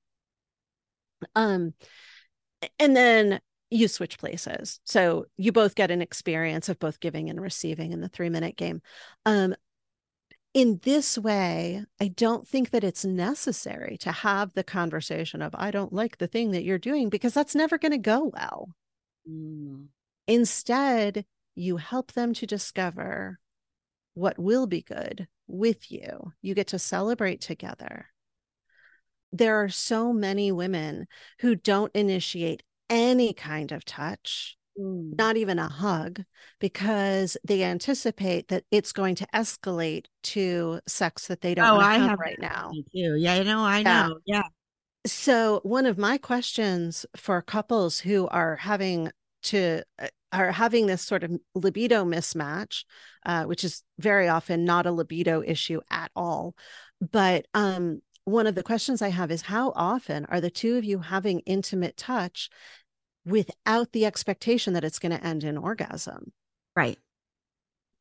[1.35, 1.75] Um,
[2.79, 3.41] and then
[3.71, 4.81] you switch places.
[4.85, 8.57] So you both get an experience of both giving and receiving in the three minute
[8.57, 8.81] game.
[9.27, 9.55] Um,
[10.59, 15.71] in this way, I don't think that it's necessary to have the conversation of, I
[15.71, 18.71] don't like the thing that you're doing, because that's never going to go well.
[19.31, 19.87] Mm.
[20.27, 23.39] Instead, you help them to discover
[24.15, 26.33] what will be good with you.
[26.43, 28.07] You get to celebrate together.
[29.31, 31.07] There are so many women
[31.39, 35.17] who don't initiate any kind of touch, mm.
[35.19, 36.23] not even a hug,
[36.61, 41.99] because they anticipate that it's going to escalate to sex that they don't oh, I
[41.99, 42.71] have, right now.
[42.95, 43.17] Too.
[43.17, 44.19] Yeah, I know, I know.
[44.25, 44.37] Yeah.
[44.37, 44.43] yeah.
[45.07, 49.11] So one of my questions for couples who are having
[49.45, 52.85] to uh, are having this sort of libido mismatch,
[53.25, 56.55] uh, which is very often not a libido issue at all,
[57.01, 60.85] but um, one of the questions I have is how often are the two of
[60.85, 62.51] you having intimate touch
[63.29, 66.33] without the expectation that it's going to end in orgasm?
[66.75, 66.99] Right.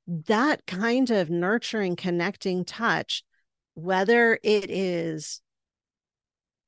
[0.08, 3.24] That kind of nurturing, connecting touch,
[3.74, 5.42] whether it is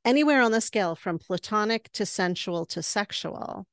[0.03, 3.65] anywhere on the scale from platonic to sensual to sexual,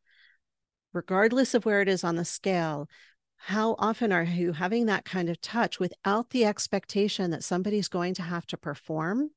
[0.92, 2.88] regardless of where it is on the scale,
[3.36, 8.14] how often are you having that kind of touch without the expectation that somebody's going
[8.14, 9.30] to have to perform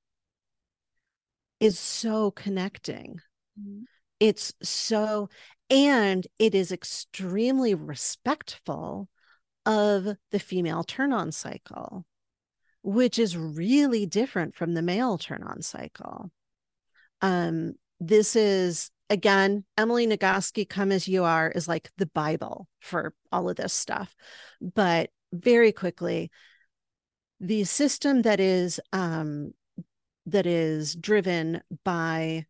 [1.60, 3.20] is so connecting.
[3.60, 3.84] Mm-hmm.
[4.20, 5.30] It's so,
[5.70, 9.08] and it is extremely respectful
[9.66, 12.06] of the female turn on cycle,
[12.82, 16.32] which is really different from the male turn on cycle.
[17.22, 23.14] Um, this is again, Emily Nagoski, Come As You Are, is like the Bible for
[23.32, 24.16] all of this stuff.
[24.62, 26.32] But very quickly,
[27.40, 29.54] the system that is um,
[30.26, 32.46] that is driven by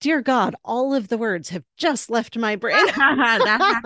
[0.00, 2.86] dear God, all of the words have just left my brain.
[2.86, 3.84] that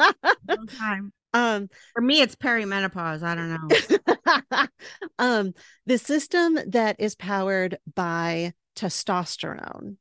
[0.79, 1.13] time.
[1.33, 3.23] Um, For me, it's perimenopause.
[3.23, 4.67] I don't know.
[5.19, 5.55] um,
[5.85, 9.97] the system that is powered by testosterone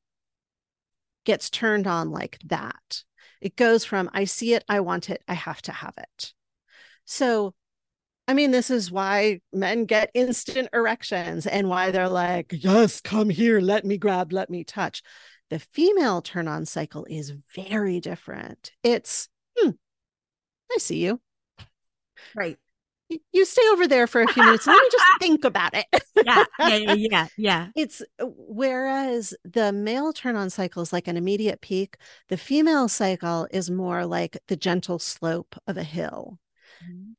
[1.25, 3.03] gets turned on like that.
[3.41, 6.33] It goes from I see it, I want it, I have to have it.
[7.05, 7.55] So
[8.27, 13.29] I mean, this is why men get instant erections and why they're like, yes, come
[13.29, 15.03] here, let me grab, let me touch.
[15.49, 18.71] The female turn on cycle is very different.
[18.83, 19.71] It's, hmm,
[20.71, 21.19] I see you.
[22.35, 22.57] Right.
[23.31, 24.65] You stay over there for a few minutes.
[24.65, 25.85] Let me just think about it.
[26.25, 27.67] yeah, yeah, yeah, yeah.
[27.75, 31.97] It's whereas the male turn on cycle is like an immediate peak,
[32.29, 36.39] the female cycle is more like the gentle slope of a hill.
[36.83, 37.11] Mm-hmm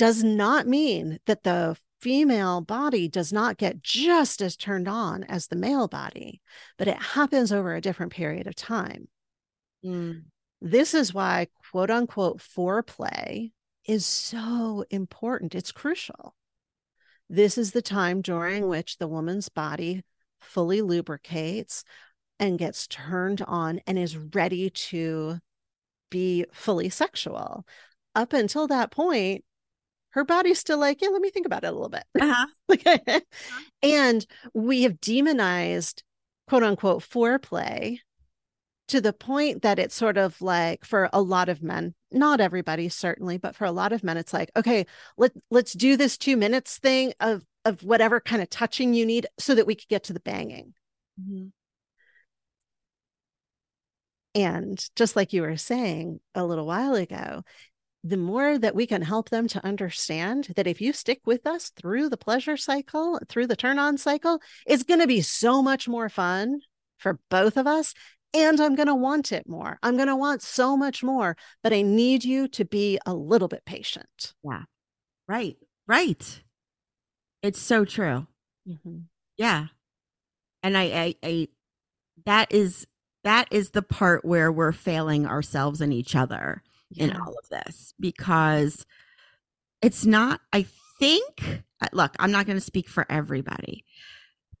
[0.00, 5.46] does not mean that the female body does not get just as turned on as
[5.46, 6.40] the male body,
[6.78, 9.08] but it happens over a different period of time.
[9.84, 10.24] Mm.
[10.60, 13.52] This is why, quote unquote, foreplay
[13.86, 15.54] is so important.
[15.54, 16.34] It's crucial.
[17.28, 20.02] This is the time during which the woman's body
[20.40, 21.84] fully lubricates
[22.38, 25.38] and gets turned on and is ready to
[26.10, 27.64] be fully sexual.
[28.14, 29.44] Up until that point,
[30.10, 32.04] her body's still like, yeah, let me think about it a little bit.
[32.20, 33.20] Uh-huh.
[33.82, 36.02] and we have demonized
[36.48, 37.98] quote unquote foreplay
[38.88, 42.88] to the point that it's sort of like for a lot of men, not everybody
[42.88, 44.84] certainly, but for a lot of men, it's like, okay,
[45.16, 49.26] let let's do this two minutes thing of of whatever kind of touching you need
[49.38, 50.74] so that we could get to the banging.
[51.20, 51.48] Mm-hmm.
[54.34, 57.42] And just like you were saying a little while ago,
[58.02, 61.70] the more that we can help them to understand that if you stick with us
[61.70, 65.86] through the pleasure cycle, through the turn on cycle, it's going to be so much
[65.86, 66.60] more fun
[66.98, 67.94] for both of us.
[68.32, 69.78] And I'm going to want it more.
[69.82, 73.48] I'm going to want so much more, but I need you to be a little
[73.48, 74.34] bit patient.
[74.42, 74.62] Yeah.
[75.28, 75.56] Right.
[75.86, 76.42] Right.
[77.42, 78.26] It's so true.
[78.68, 78.98] Mm-hmm.
[79.36, 79.66] Yeah.
[80.62, 81.48] And I, I, I,
[82.24, 82.86] that is,
[83.24, 87.04] that is the part where we're failing ourselves and each other yeah.
[87.04, 88.86] in all of this because
[89.82, 90.66] it's not, I
[90.98, 93.84] think, uh, look, I'm not going to speak for everybody,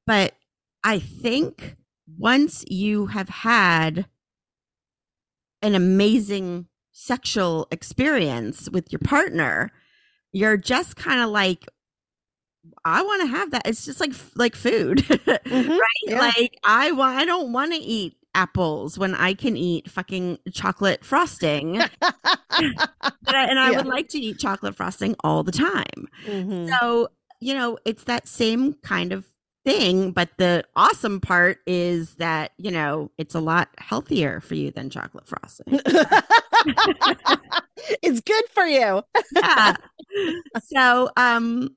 [0.06, 0.34] but
[0.82, 1.76] I think
[2.18, 4.06] once you have had
[5.62, 9.70] an amazing sexual experience with your partner,
[10.32, 11.66] you're just kind of like
[12.84, 13.66] I want to have that.
[13.66, 15.70] It's just like like food, mm-hmm.
[15.70, 15.80] right?
[16.06, 16.18] Yeah.
[16.18, 17.16] Like I want.
[17.16, 21.76] I don't want to eat apples when I can eat fucking chocolate frosting.
[21.80, 21.88] and
[23.30, 23.76] I, yeah.
[23.76, 26.08] would like to eat chocolate frosting all the time.
[26.26, 26.68] Mm-hmm.
[26.68, 27.08] So
[27.40, 29.24] you know, it's that same kind of
[29.64, 30.12] thing.
[30.12, 34.90] But the awesome part is that, you know, it's a lot healthier for you than
[34.90, 35.66] chocolate frosting.
[38.02, 39.02] it's good for you.
[39.34, 39.74] yeah.
[40.64, 41.76] So, um,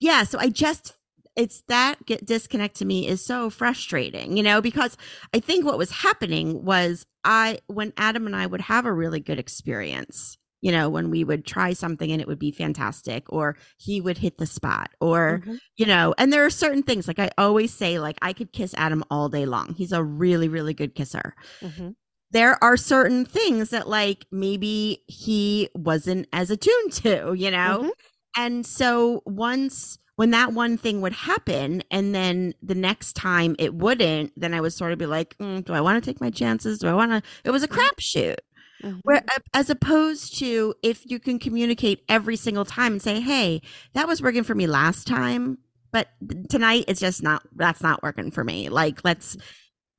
[0.00, 0.94] yeah, so I just
[1.38, 4.96] it's that get disconnect to me is so frustrating, you know, because
[5.32, 9.20] I think what was happening was I when Adam and I would have a really
[9.20, 13.56] good experience, you know, when we would try something and it would be fantastic, or
[13.76, 15.54] he would hit the spot, or, mm-hmm.
[15.76, 18.74] you know, and there are certain things like I always say, like, I could kiss
[18.76, 19.74] Adam all day long.
[19.74, 21.36] He's a really, really good kisser.
[21.60, 21.90] Mm-hmm.
[22.32, 27.78] There are certain things that, like, maybe he wasn't as attuned to, you know?
[27.78, 27.88] Mm-hmm.
[28.36, 33.72] And so once, when that one thing would happen and then the next time it
[33.72, 36.28] wouldn't then i would sort of be like mm, do i want to take my
[36.28, 37.78] chances do i want to it was a mm-hmm.
[37.78, 38.36] crapshoot
[38.82, 39.00] Mm-hmm.
[39.02, 39.24] Where,
[39.54, 43.60] as opposed to if you can communicate every single time and say, "Hey,
[43.94, 45.58] that was working for me last time,
[45.90, 46.08] but
[46.48, 47.42] tonight it's just not.
[47.56, 49.36] That's not working for me." Like, let's.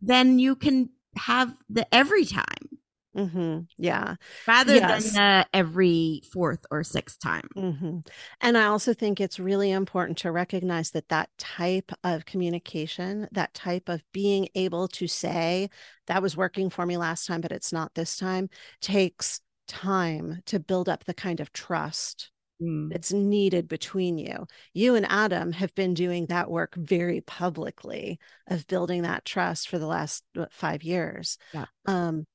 [0.02, 2.69] Then you can have the every time.
[3.18, 3.61] Mm-hmm.
[3.77, 4.15] Yeah.
[4.48, 5.14] Rather yes.
[5.14, 7.49] than every fourth or sixth time.
[7.56, 7.99] Mm-hmm.
[8.41, 13.53] And I also think it's really important to recognize that that type of communication, that
[13.53, 15.69] type of being able to say,
[16.07, 18.49] that was working for me last time, but it's not this time,
[18.81, 22.31] takes time to build up the kind of trust
[22.61, 22.91] mm.
[22.91, 24.45] that's needed between you.
[24.73, 29.80] You and Adam have been doing that work very publicly of building that trust for
[29.80, 31.38] the last what, five years.
[31.53, 31.65] Yeah.
[31.86, 32.26] Um,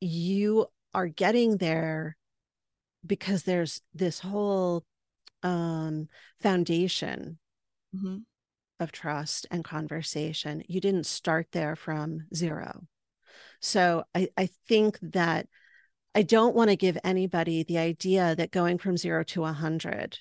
[0.00, 2.16] you are getting there
[3.06, 4.84] because there's this whole
[5.42, 6.08] um,
[6.40, 7.38] foundation
[7.94, 8.18] mm-hmm.
[8.78, 10.62] of trust and conversation.
[10.68, 12.86] You didn't start there from zero.
[13.60, 15.46] So I, I think that
[16.14, 20.18] I don't want to give anybody the idea that going from zero to a hundred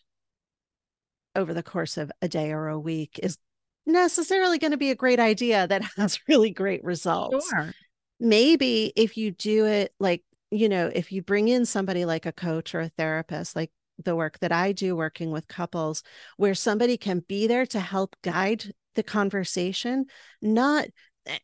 [1.35, 3.38] over the course of a day or a week is
[3.85, 7.49] necessarily going to be a great idea that has really great results.
[7.49, 7.73] Sure
[8.20, 12.32] maybe if you do it like you know if you bring in somebody like a
[12.32, 13.72] coach or a therapist like
[14.04, 16.04] the work that I do working with couples
[16.38, 20.06] where somebody can be there to help guide the conversation
[20.41, 20.88] not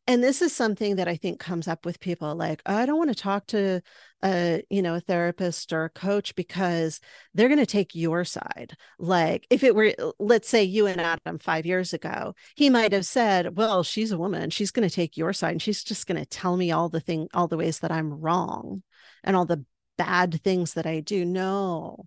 [0.07, 2.97] and this is something that I think comes up with people like, oh, I don't
[2.97, 3.81] want to talk to
[4.23, 6.99] a, you know, a therapist or a coach because
[7.33, 8.75] they're going to take your side.
[8.99, 13.05] Like if it were, let's say you and Adam five years ago, he might have
[13.05, 14.49] said, well, she's a woman.
[14.49, 16.99] She's going to take your side and she's just going to tell me all the
[16.99, 18.81] thing, all the ways that I'm wrong
[19.23, 19.65] and all the
[19.97, 21.25] bad things that I do.
[21.25, 22.05] No,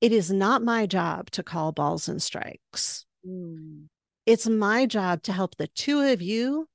[0.00, 3.04] it is not my job to call balls and strikes.
[3.26, 3.86] Mm.
[4.26, 6.68] It's my job to help the two of you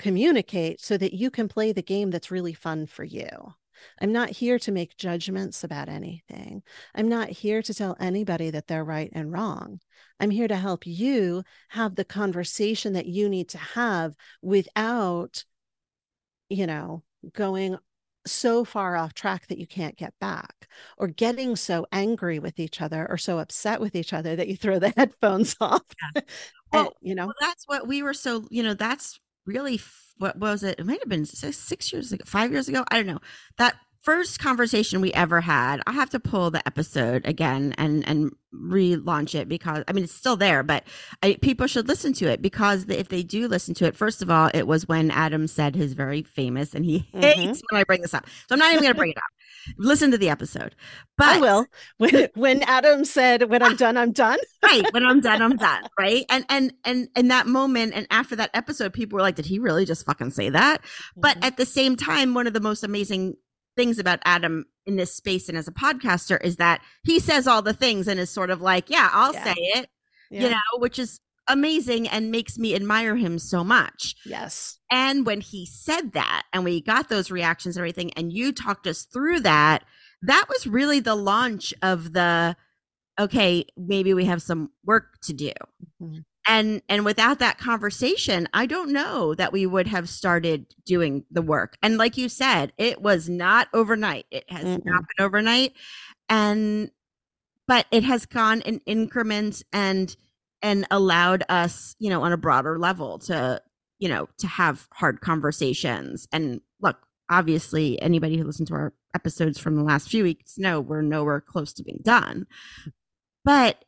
[0.00, 3.28] communicate so that you can play the game that's really fun for you.
[4.00, 6.62] I'm not here to make judgments about anything.
[6.94, 9.80] I'm not here to tell anybody that they're right and wrong.
[10.18, 15.44] I'm here to help you have the conversation that you need to have without,
[16.48, 17.02] you know,
[17.32, 17.76] going
[18.26, 20.68] so far off track that you can't get back
[20.98, 24.56] or getting so angry with each other or so upset with each other that you
[24.56, 25.82] throw the headphones off.
[26.14, 26.22] Yeah.
[26.22, 26.24] Eh,
[26.72, 29.80] well, and, you know, well, that's what we were so, you know, that's really
[30.18, 30.78] what was it?
[30.78, 32.84] It might have been six, years ago, five years ago.
[32.90, 33.20] I don't know.
[33.56, 35.80] That first conversation we ever had.
[35.86, 40.14] I have to pull the episode again and and relaunch it because I mean it's
[40.14, 40.84] still there, but
[41.22, 44.30] I, people should listen to it because if they do listen to it, first of
[44.30, 47.20] all, it was when Adam said his very famous, and he mm-hmm.
[47.20, 49.24] hates when I bring this up, so I'm not even going to bring it up.
[49.76, 50.74] Listen to the episode.
[51.18, 51.66] But I will.
[51.98, 54.90] When when Adam said, "When I'm done, I'm done." right.
[54.92, 55.82] When I'm done, I'm done.
[55.98, 56.24] Right.
[56.30, 59.58] And and and in that moment, and after that episode, people were like, "Did he
[59.58, 61.20] really just fucking say that?" Mm-hmm.
[61.20, 63.34] But at the same time, one of the most amazing
[63.76, 67.62] things about Adam in this space and as a podcaster is that he says all
[67.62, 69.44] the things and is sort of like, "Yeah, I'll yeah.
[69.44, 69.90] say it,"
[70.30, 70.42] yeah.
[70.42, 74.14] you know, which is amazing and makes me admire him so much.
[74.24, 74.78] Yes.
[74.90, 78.86] And when he said that and we got those reactions and everything, and you talked
[78.86, 79.84] us through that,
[80.22, 82.56] that was really the launch of the
[83.18, 85.52] okay, maybe we have some work to do.
[86.00, 86.20] Mm-hmm.
[86.46, 91.42] And and without that conversation, I don't know that we would have started doing the
[91.42, 91.76] work.
[91.82, 94.26] And like you said, it was not overnight.
[94.30, 94.88] It has mm-hmm.
[94.88, 95.74] not been overnight.
[96.28, 96.90] And
[97.68, 100.16] but it has gone in increments and
[100.62, 103.62] and allowed us, you know, on a broader level to,
[103.98, 106.26] you know, to have hard conversations.
[106.32, 106.96] And look,
[107.30, 111.40] obviously, anybody who listened to our episodes from the last few weeks know we're nowhere
[111.40, 112.46] close to being done.
[113.44, 113.84] But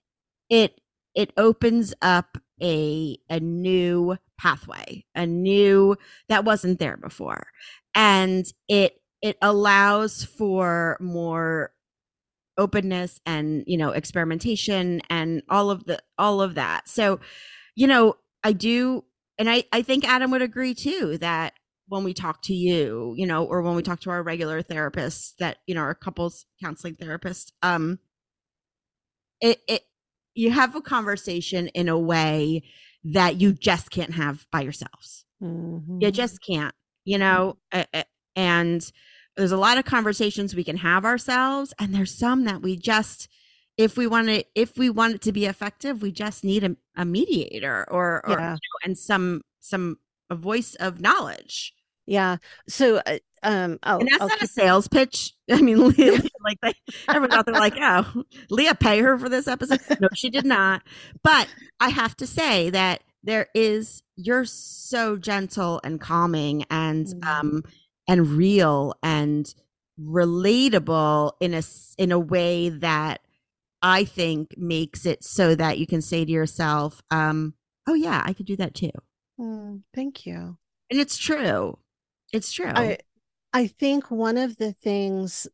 [0.49, 0.81] it
[1.15, 5.97] it opens up a a new pathway, a new
[6.29, 7.47] that wasn't there before.
[7.95, 11.73] And it it allows for more
[12.59, 17.19] openness and you know experimentation and all of the all of that so
[17.75, 18.15] you know
[18.45, 19.03] i do
[19.39, 21.55] and i i think adam would agree too that
[21.89, 25.33] when we talk to you you know or when we talk to our regular therapists
[25.39, 27.99] that you know our couples counseling therapist um
[29.41, 29.83] it it
[30.35, 32.63] you have a conversation in a way
[33.05, 35.99] that you just can't have by yourselves mm-hmm.
[36.01, 37.57] you just can't you know
[38.37, 38.93] and
[39.37, 43.29] there's a lot of conversations we can have ourselves and there's some that we just
[43.77, 46.77] if we want it if we want it to be effective we just need a,
[46.97, 48.53] a mediator or, or yeah.
[48.53, 49.99] you know, and some some
[50.31, 51.75] a voice of knowledge
[52.07, 52.37] yeah
[52.69, 55.79] so uh, um I'll, and that's I'll not a sales pitch i mean
[56.45, 56.75] like they
[57.09, 60.83] everyone out there like oh leah pay her for this episode no she did not
[61.23, 61.49] but
[61.81, 67.29] i have to say that there is you're so gentle and calming and mm-hmm.
[67.29, 67.63] um
[68.09, 69.55] and real and
[70.01, 71.63] relatable in a
[71.99, 73.21] in a way that
[73.83, 77.55] I think makes it so that you can say to yourself, um,
[77.87, 78.93] "Oh yeah, I could do that too."
[79.41, 80.57] Mm, thank you.
[80.91, 81.79] And it's true.
[82.33, 82.71] It's true.
[82.75, 82.99] I
[83.53, 85.47] I think one of the things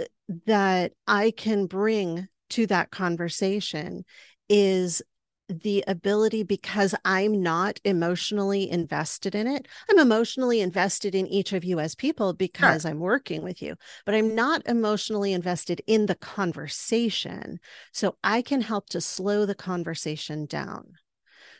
[0.00, 0.04] uh,
[0.46, 4.04] that I can bring to that conversation
[4.48, 5.02] is
[5.48, 9.66] the ability because I'm not emotionally invested in it.
[9.90, 12.90] I'm emotionally invested in each of you as people because sure.
[12.92, 13.74] I'm working with you,
[14.06, 17.58] but I'm not emotionally invested in the conversation.
[17.92, 20.94] So I can help to slow the conversation down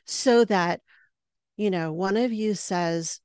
[0.04, 0.82] so that,
[1.56, 3.20] you know, one of you says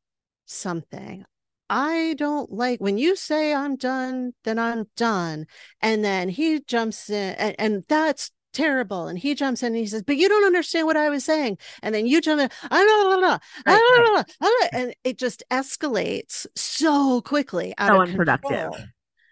[0.46, 1.26] something.
[1.70, 5.48] I don't like when you say I'm done, then I'm done.
[5.82, 9.08] And then he jumps in, and, and that's terrible.
[9.08, 11.58] And he jumps in and he says, But you don't understand what I was saying.
[11.84, 14.70] And then you jump in, ah, right, right.
[14.72, 17.76] and it just escalates so quickly.
[17.78, 18.72] Out so unproductive.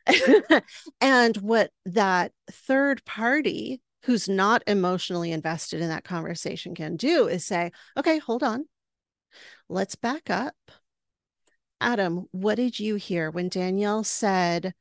[1.01, 7.45] and what that third party who's not emotionally invested in that conversation can do is
[7.45, 8.65] say, Okay, hold on.
[9.69, 10.55] Let's back up.
[11.83, 14.73] Adam, what did you hear when Danielle said,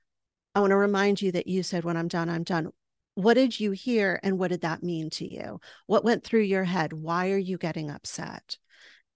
[0.54, 2.72] I want to remind you that you said, when I'm done, I'm done
[3.14, 5.60] what did you hear and what did that mean to you?
[5.86, 6.92] What went through your head?
[6.92, 8.56] Why are you getting upset?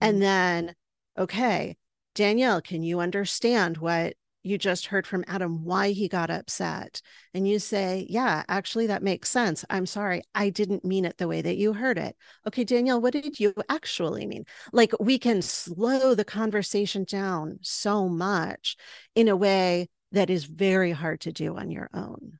[0.00, 0.20] And mm-hmm.
[0.20, 0.74] then,
[1.18, 1.76] okay,
[2.14, 4.14] Danielle, can you understand what
[4.46, 7.02] you just heard from Adam, why he got upset?
[7.34, 9.64] And you say, yeah, actually, that makes sense.
[9.68, 10.22] I'm sorry.
[10.34, 12.16] I didn't mean it the way that you heard it.
[12.46, 14.44] Okay, Danielle, what did you actually mean?
[14.72, 18.76] Like we can slow the conversation down so much
[19.14, 22.38] in a way that is very hard to do on your own.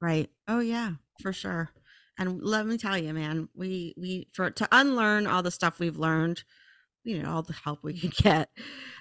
[0.00, 0.30] Right.
[0.46, 0.92] Oh yeah,
[1.22, 1.70] for sure.
[2.18, 5.96] And let me tell you, man, we we for to unlearn all the stuff we've
[5.96, 6.44] learned,
[7.04, 8.48] you know, all the help we can get.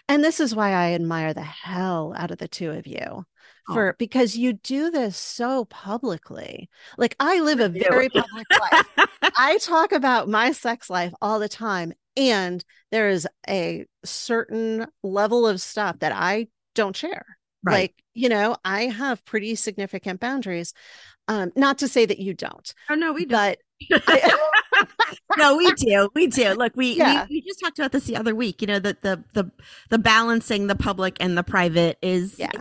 [0.08, 3.26] And this is why I admire the hell out of the two of you.
[3.74, 3.96] For oh.
[3.98, 6.70] because you do this so publicly.
[6.98, 9.08] Like I live a very public life.
[9.38, 15.48] I talk about my sex life all the time and there is a certain level
[15.48, 17.38] of stuff that I don't share.
[17.64, 17.74] Right.
[17.74, 20.74] Like, you know, I have pretty significant boundaries.
[21.30, 22.74] Um, not to say that you don't.
[22.90, 23.32] Oh no, we don't.
[23.32, 23.60] But
[25.38, 26.10] no, we do.
[26.16, 26.54] We do.
[26.54, 27.26] Look, we, yeah.
[27.30, 28.62] we, we just talked about this the other week.
[28.62, 29.52] You know, that the the
[29.90, 32.52] the balancing the public and the private is yeah.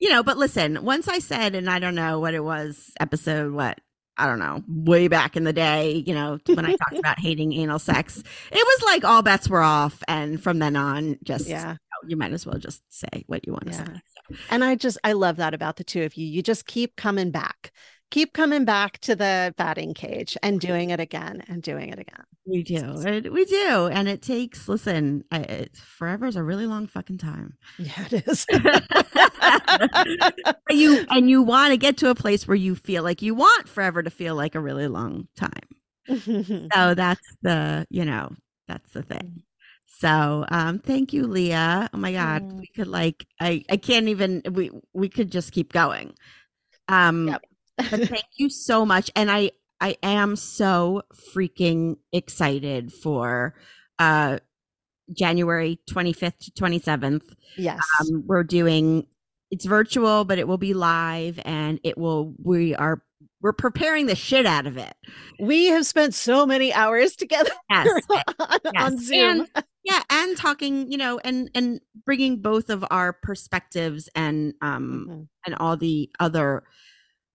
[0.00, 3.52] You know, but listen, once I said, and I don't know what it was, episode
[3.52, 3.78] what
[4.20, 7.54] I don't know, way back in the day, you know, when I talked about hating
[7.54, 10.02] anal sex, it was like all bets were off.
[10.06, 11.60] And from then on, just, yeah.
[11.60, 13.84] You, know, you might as well just say what you want to yeah.
[13.84, 14.36] say.
[14.50, 16.26] And I just, I love that about the two of you.
[16.26, 17.72] You just keep coming back,
[18.10, 22.24] keep coming back to the batting cage and doing it again and doing it again.
[22.46, 23.30] We do.
[23.30, 23.86] we do.
[23.86, 27.56] And it takes, listen, it, forever is a really long fucking time.
[27.78, 28.46] Yeah, it is.
[30.70, 33.68] you, and you want to get to a place where you feel like you want
[33.68, 36.68] forever to feel like a really long time.
[36.74, 38.30] so that's the, you know,
[38.68, 39.42] that's the thing.
[39.86, 41.90] So um, thank you, Leah.
[41.92, 42.60] Oh my God, mm.
[42.60, 46.14] we could like I I can't even we we could just keep going.
[46.88, 47.42] Um, yep.
[47.90, 51.02] But thank you so much, and I I am so
[51.34, 53.54] freaking excited for
[53.98, 54.38] uh
[55.12, 57.22] January 25th to 27th.
[57.56, 57.80] Yes.
[58.00, 59.06] Um, we're doing
[59.50, 63.02] it's virtual, but it will be live and it will we are
[63.42, 64.94] we're preparing the shit out of it.
[65.38, 68.02] We have spent so many hours together yes.
[68.10, 68.72] on, yes.
[68.76, 69.40] on Zoom.
[69.54, 75.06] And, yeah, and talking, you know, and and bringing both of our perspectives and um
[75.08, 75.22] mm-hmm.
[75.46, 76.64] and all the other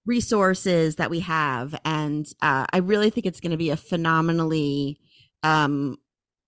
[0.06, 1.76] resources that we have.
[1.84, 5.00] And uh, I really think it's going to be a phenomenally
[5.44, 5.98] um,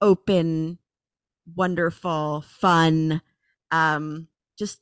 [0.01, 0.79] open,
[1.55, 3.21] wonderful, fun,
[3.71, 4.27] um,
[4.57, 4.79] just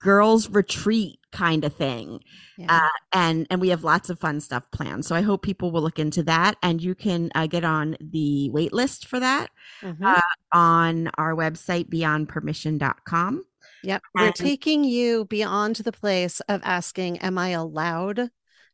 [0.00, 2.20] girls retreat kind of thing.
[2.58, 2.66] Yeah.
[2.84, 5.04] Uh, and and we have lots of fun stuff planned.
[5.04, 8.50] So I hope people will look into that, and you can uh, get on the
[8.50, 9.50] wait list for that
[9.82, 10.02] Mhm.
[10.02, 10.20] uh,
[10.52, 13.44] on our website beyondpermission.com.
[13.86, 14.02] Yep.
[14.14, 18.30] We're taking you beyond the place of asking, Am I allowed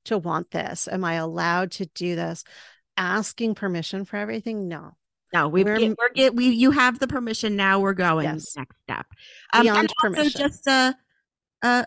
[0.07, 0.89] to want this?
[0.91, 2.45] Am I allowed to do this?
[2.97, 4.69] Asking permission for everything?
[4.69, 4.93] No.
[5.35, 7.81] No, we've We're- get, we're get we you have the permission now.
[7.81, 8.57] We're going Yes.
[8.57, 9.07] next step.
[9.53, 10.41] Um, Beyond and also permission.
[10.41, 10.93] just uh,
[11.63, 11.85] uh,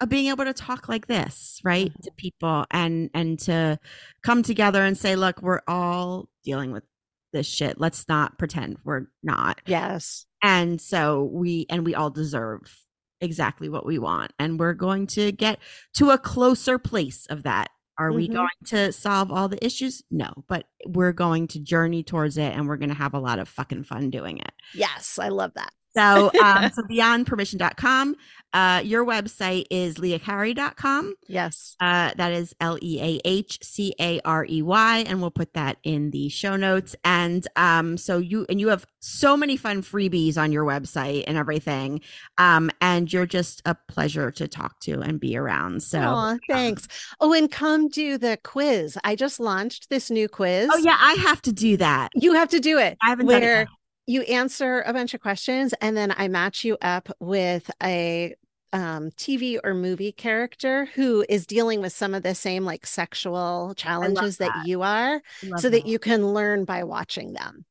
[0.00, 2.02] uh, being able to talk like this, right, Mhm.
[2.02, 3.78] to people and and to
[4.22, 6.84] come together and say, look, we're all dealing with
[7.32, 7.80] this shit.
[7.80, 9.60] Let's not pretend we're not.
[9.66, 10.26] Yes.
[10.42, 12.84] and so we and we all deserve
[13.20, 15.58] exactly what we want and we're going to get
[15.94, 17.68] to a closer place of that
[17.98, 18.34] are we Mhm.
[18.34, 22.68] going to solve all the issues no but we're going to journey towards it and
[22.68, 25.18] we're going to have a lot of fucking fun doing it Yes.
[25.18, 25.72] I love that.
[25.96, 28.14] So um so beyondpermission.com
[28.54, 31.76] uh your website is leahcarey.com Yes.
[31.80, 35.52] uh, that is L E A H C A R E Y, and we'll put
[35.52, 36.96] that in the show notes.
[37.04, 41.36] And um, so you and you have so many fun freebies on your website and
[41.36, 42.00] everything.
[42.38, 45.82] Um, and you're just a pleasure to talk to and be around.
[45.82, 46.88] So, Aw, thanks.
[47.20, 48.96] Oh, and come do the quiz.
[49.04, 50.70] I just launched this new quiz.
[50.72, 52.08] oh yeah, I have to do that.
[52.14, 52.96] You have to do it.
[53.04, 53.68] I haven't done it.
[54.08, 58.34] You answer a bunch of questions and then I match you up with a
[58.72, 63.74] um, TV or movie character who is dealing with some of the same like sexual
[63.76, 64.52] challenges that.
[64.54, 64.66] that.
[64.66, 65.20] you are
[65.58, 67.66] so that you can learn by watching them.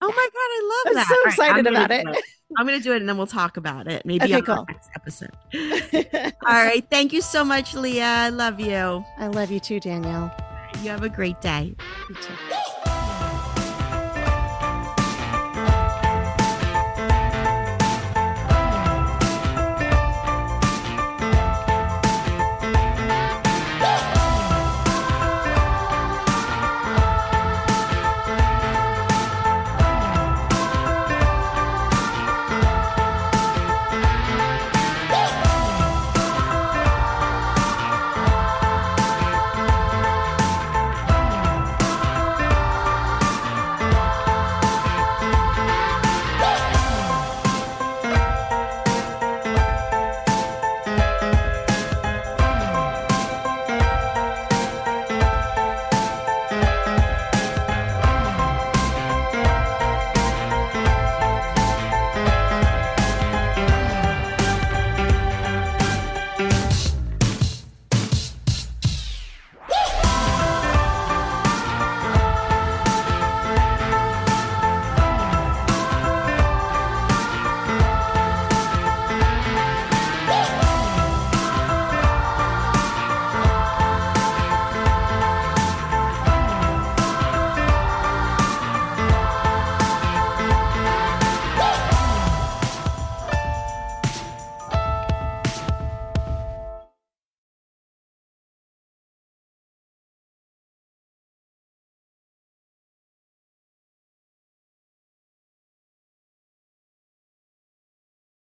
[0.00, 0.88] Oh my god, I love it.
[0.90, 1.08] I'm that.
[1.08, 2.24] so right, excited I'm about do it.
[2.56, 4.06] I'm gonna do it and then we'll talk about it.
[4.06, 4.66] Maybe Okay, on cool.
[4.66, 6.32] the next episode.
[6.46, 6.84] All right.
[6.88, 8.04] Thank you so much, Leah.
[8.04, 9.04] I love you.
[9.18, 10.32] I love you too, Danielle.
[10.82, 11.74] You have a great day.
[12.08, 12.90] You too.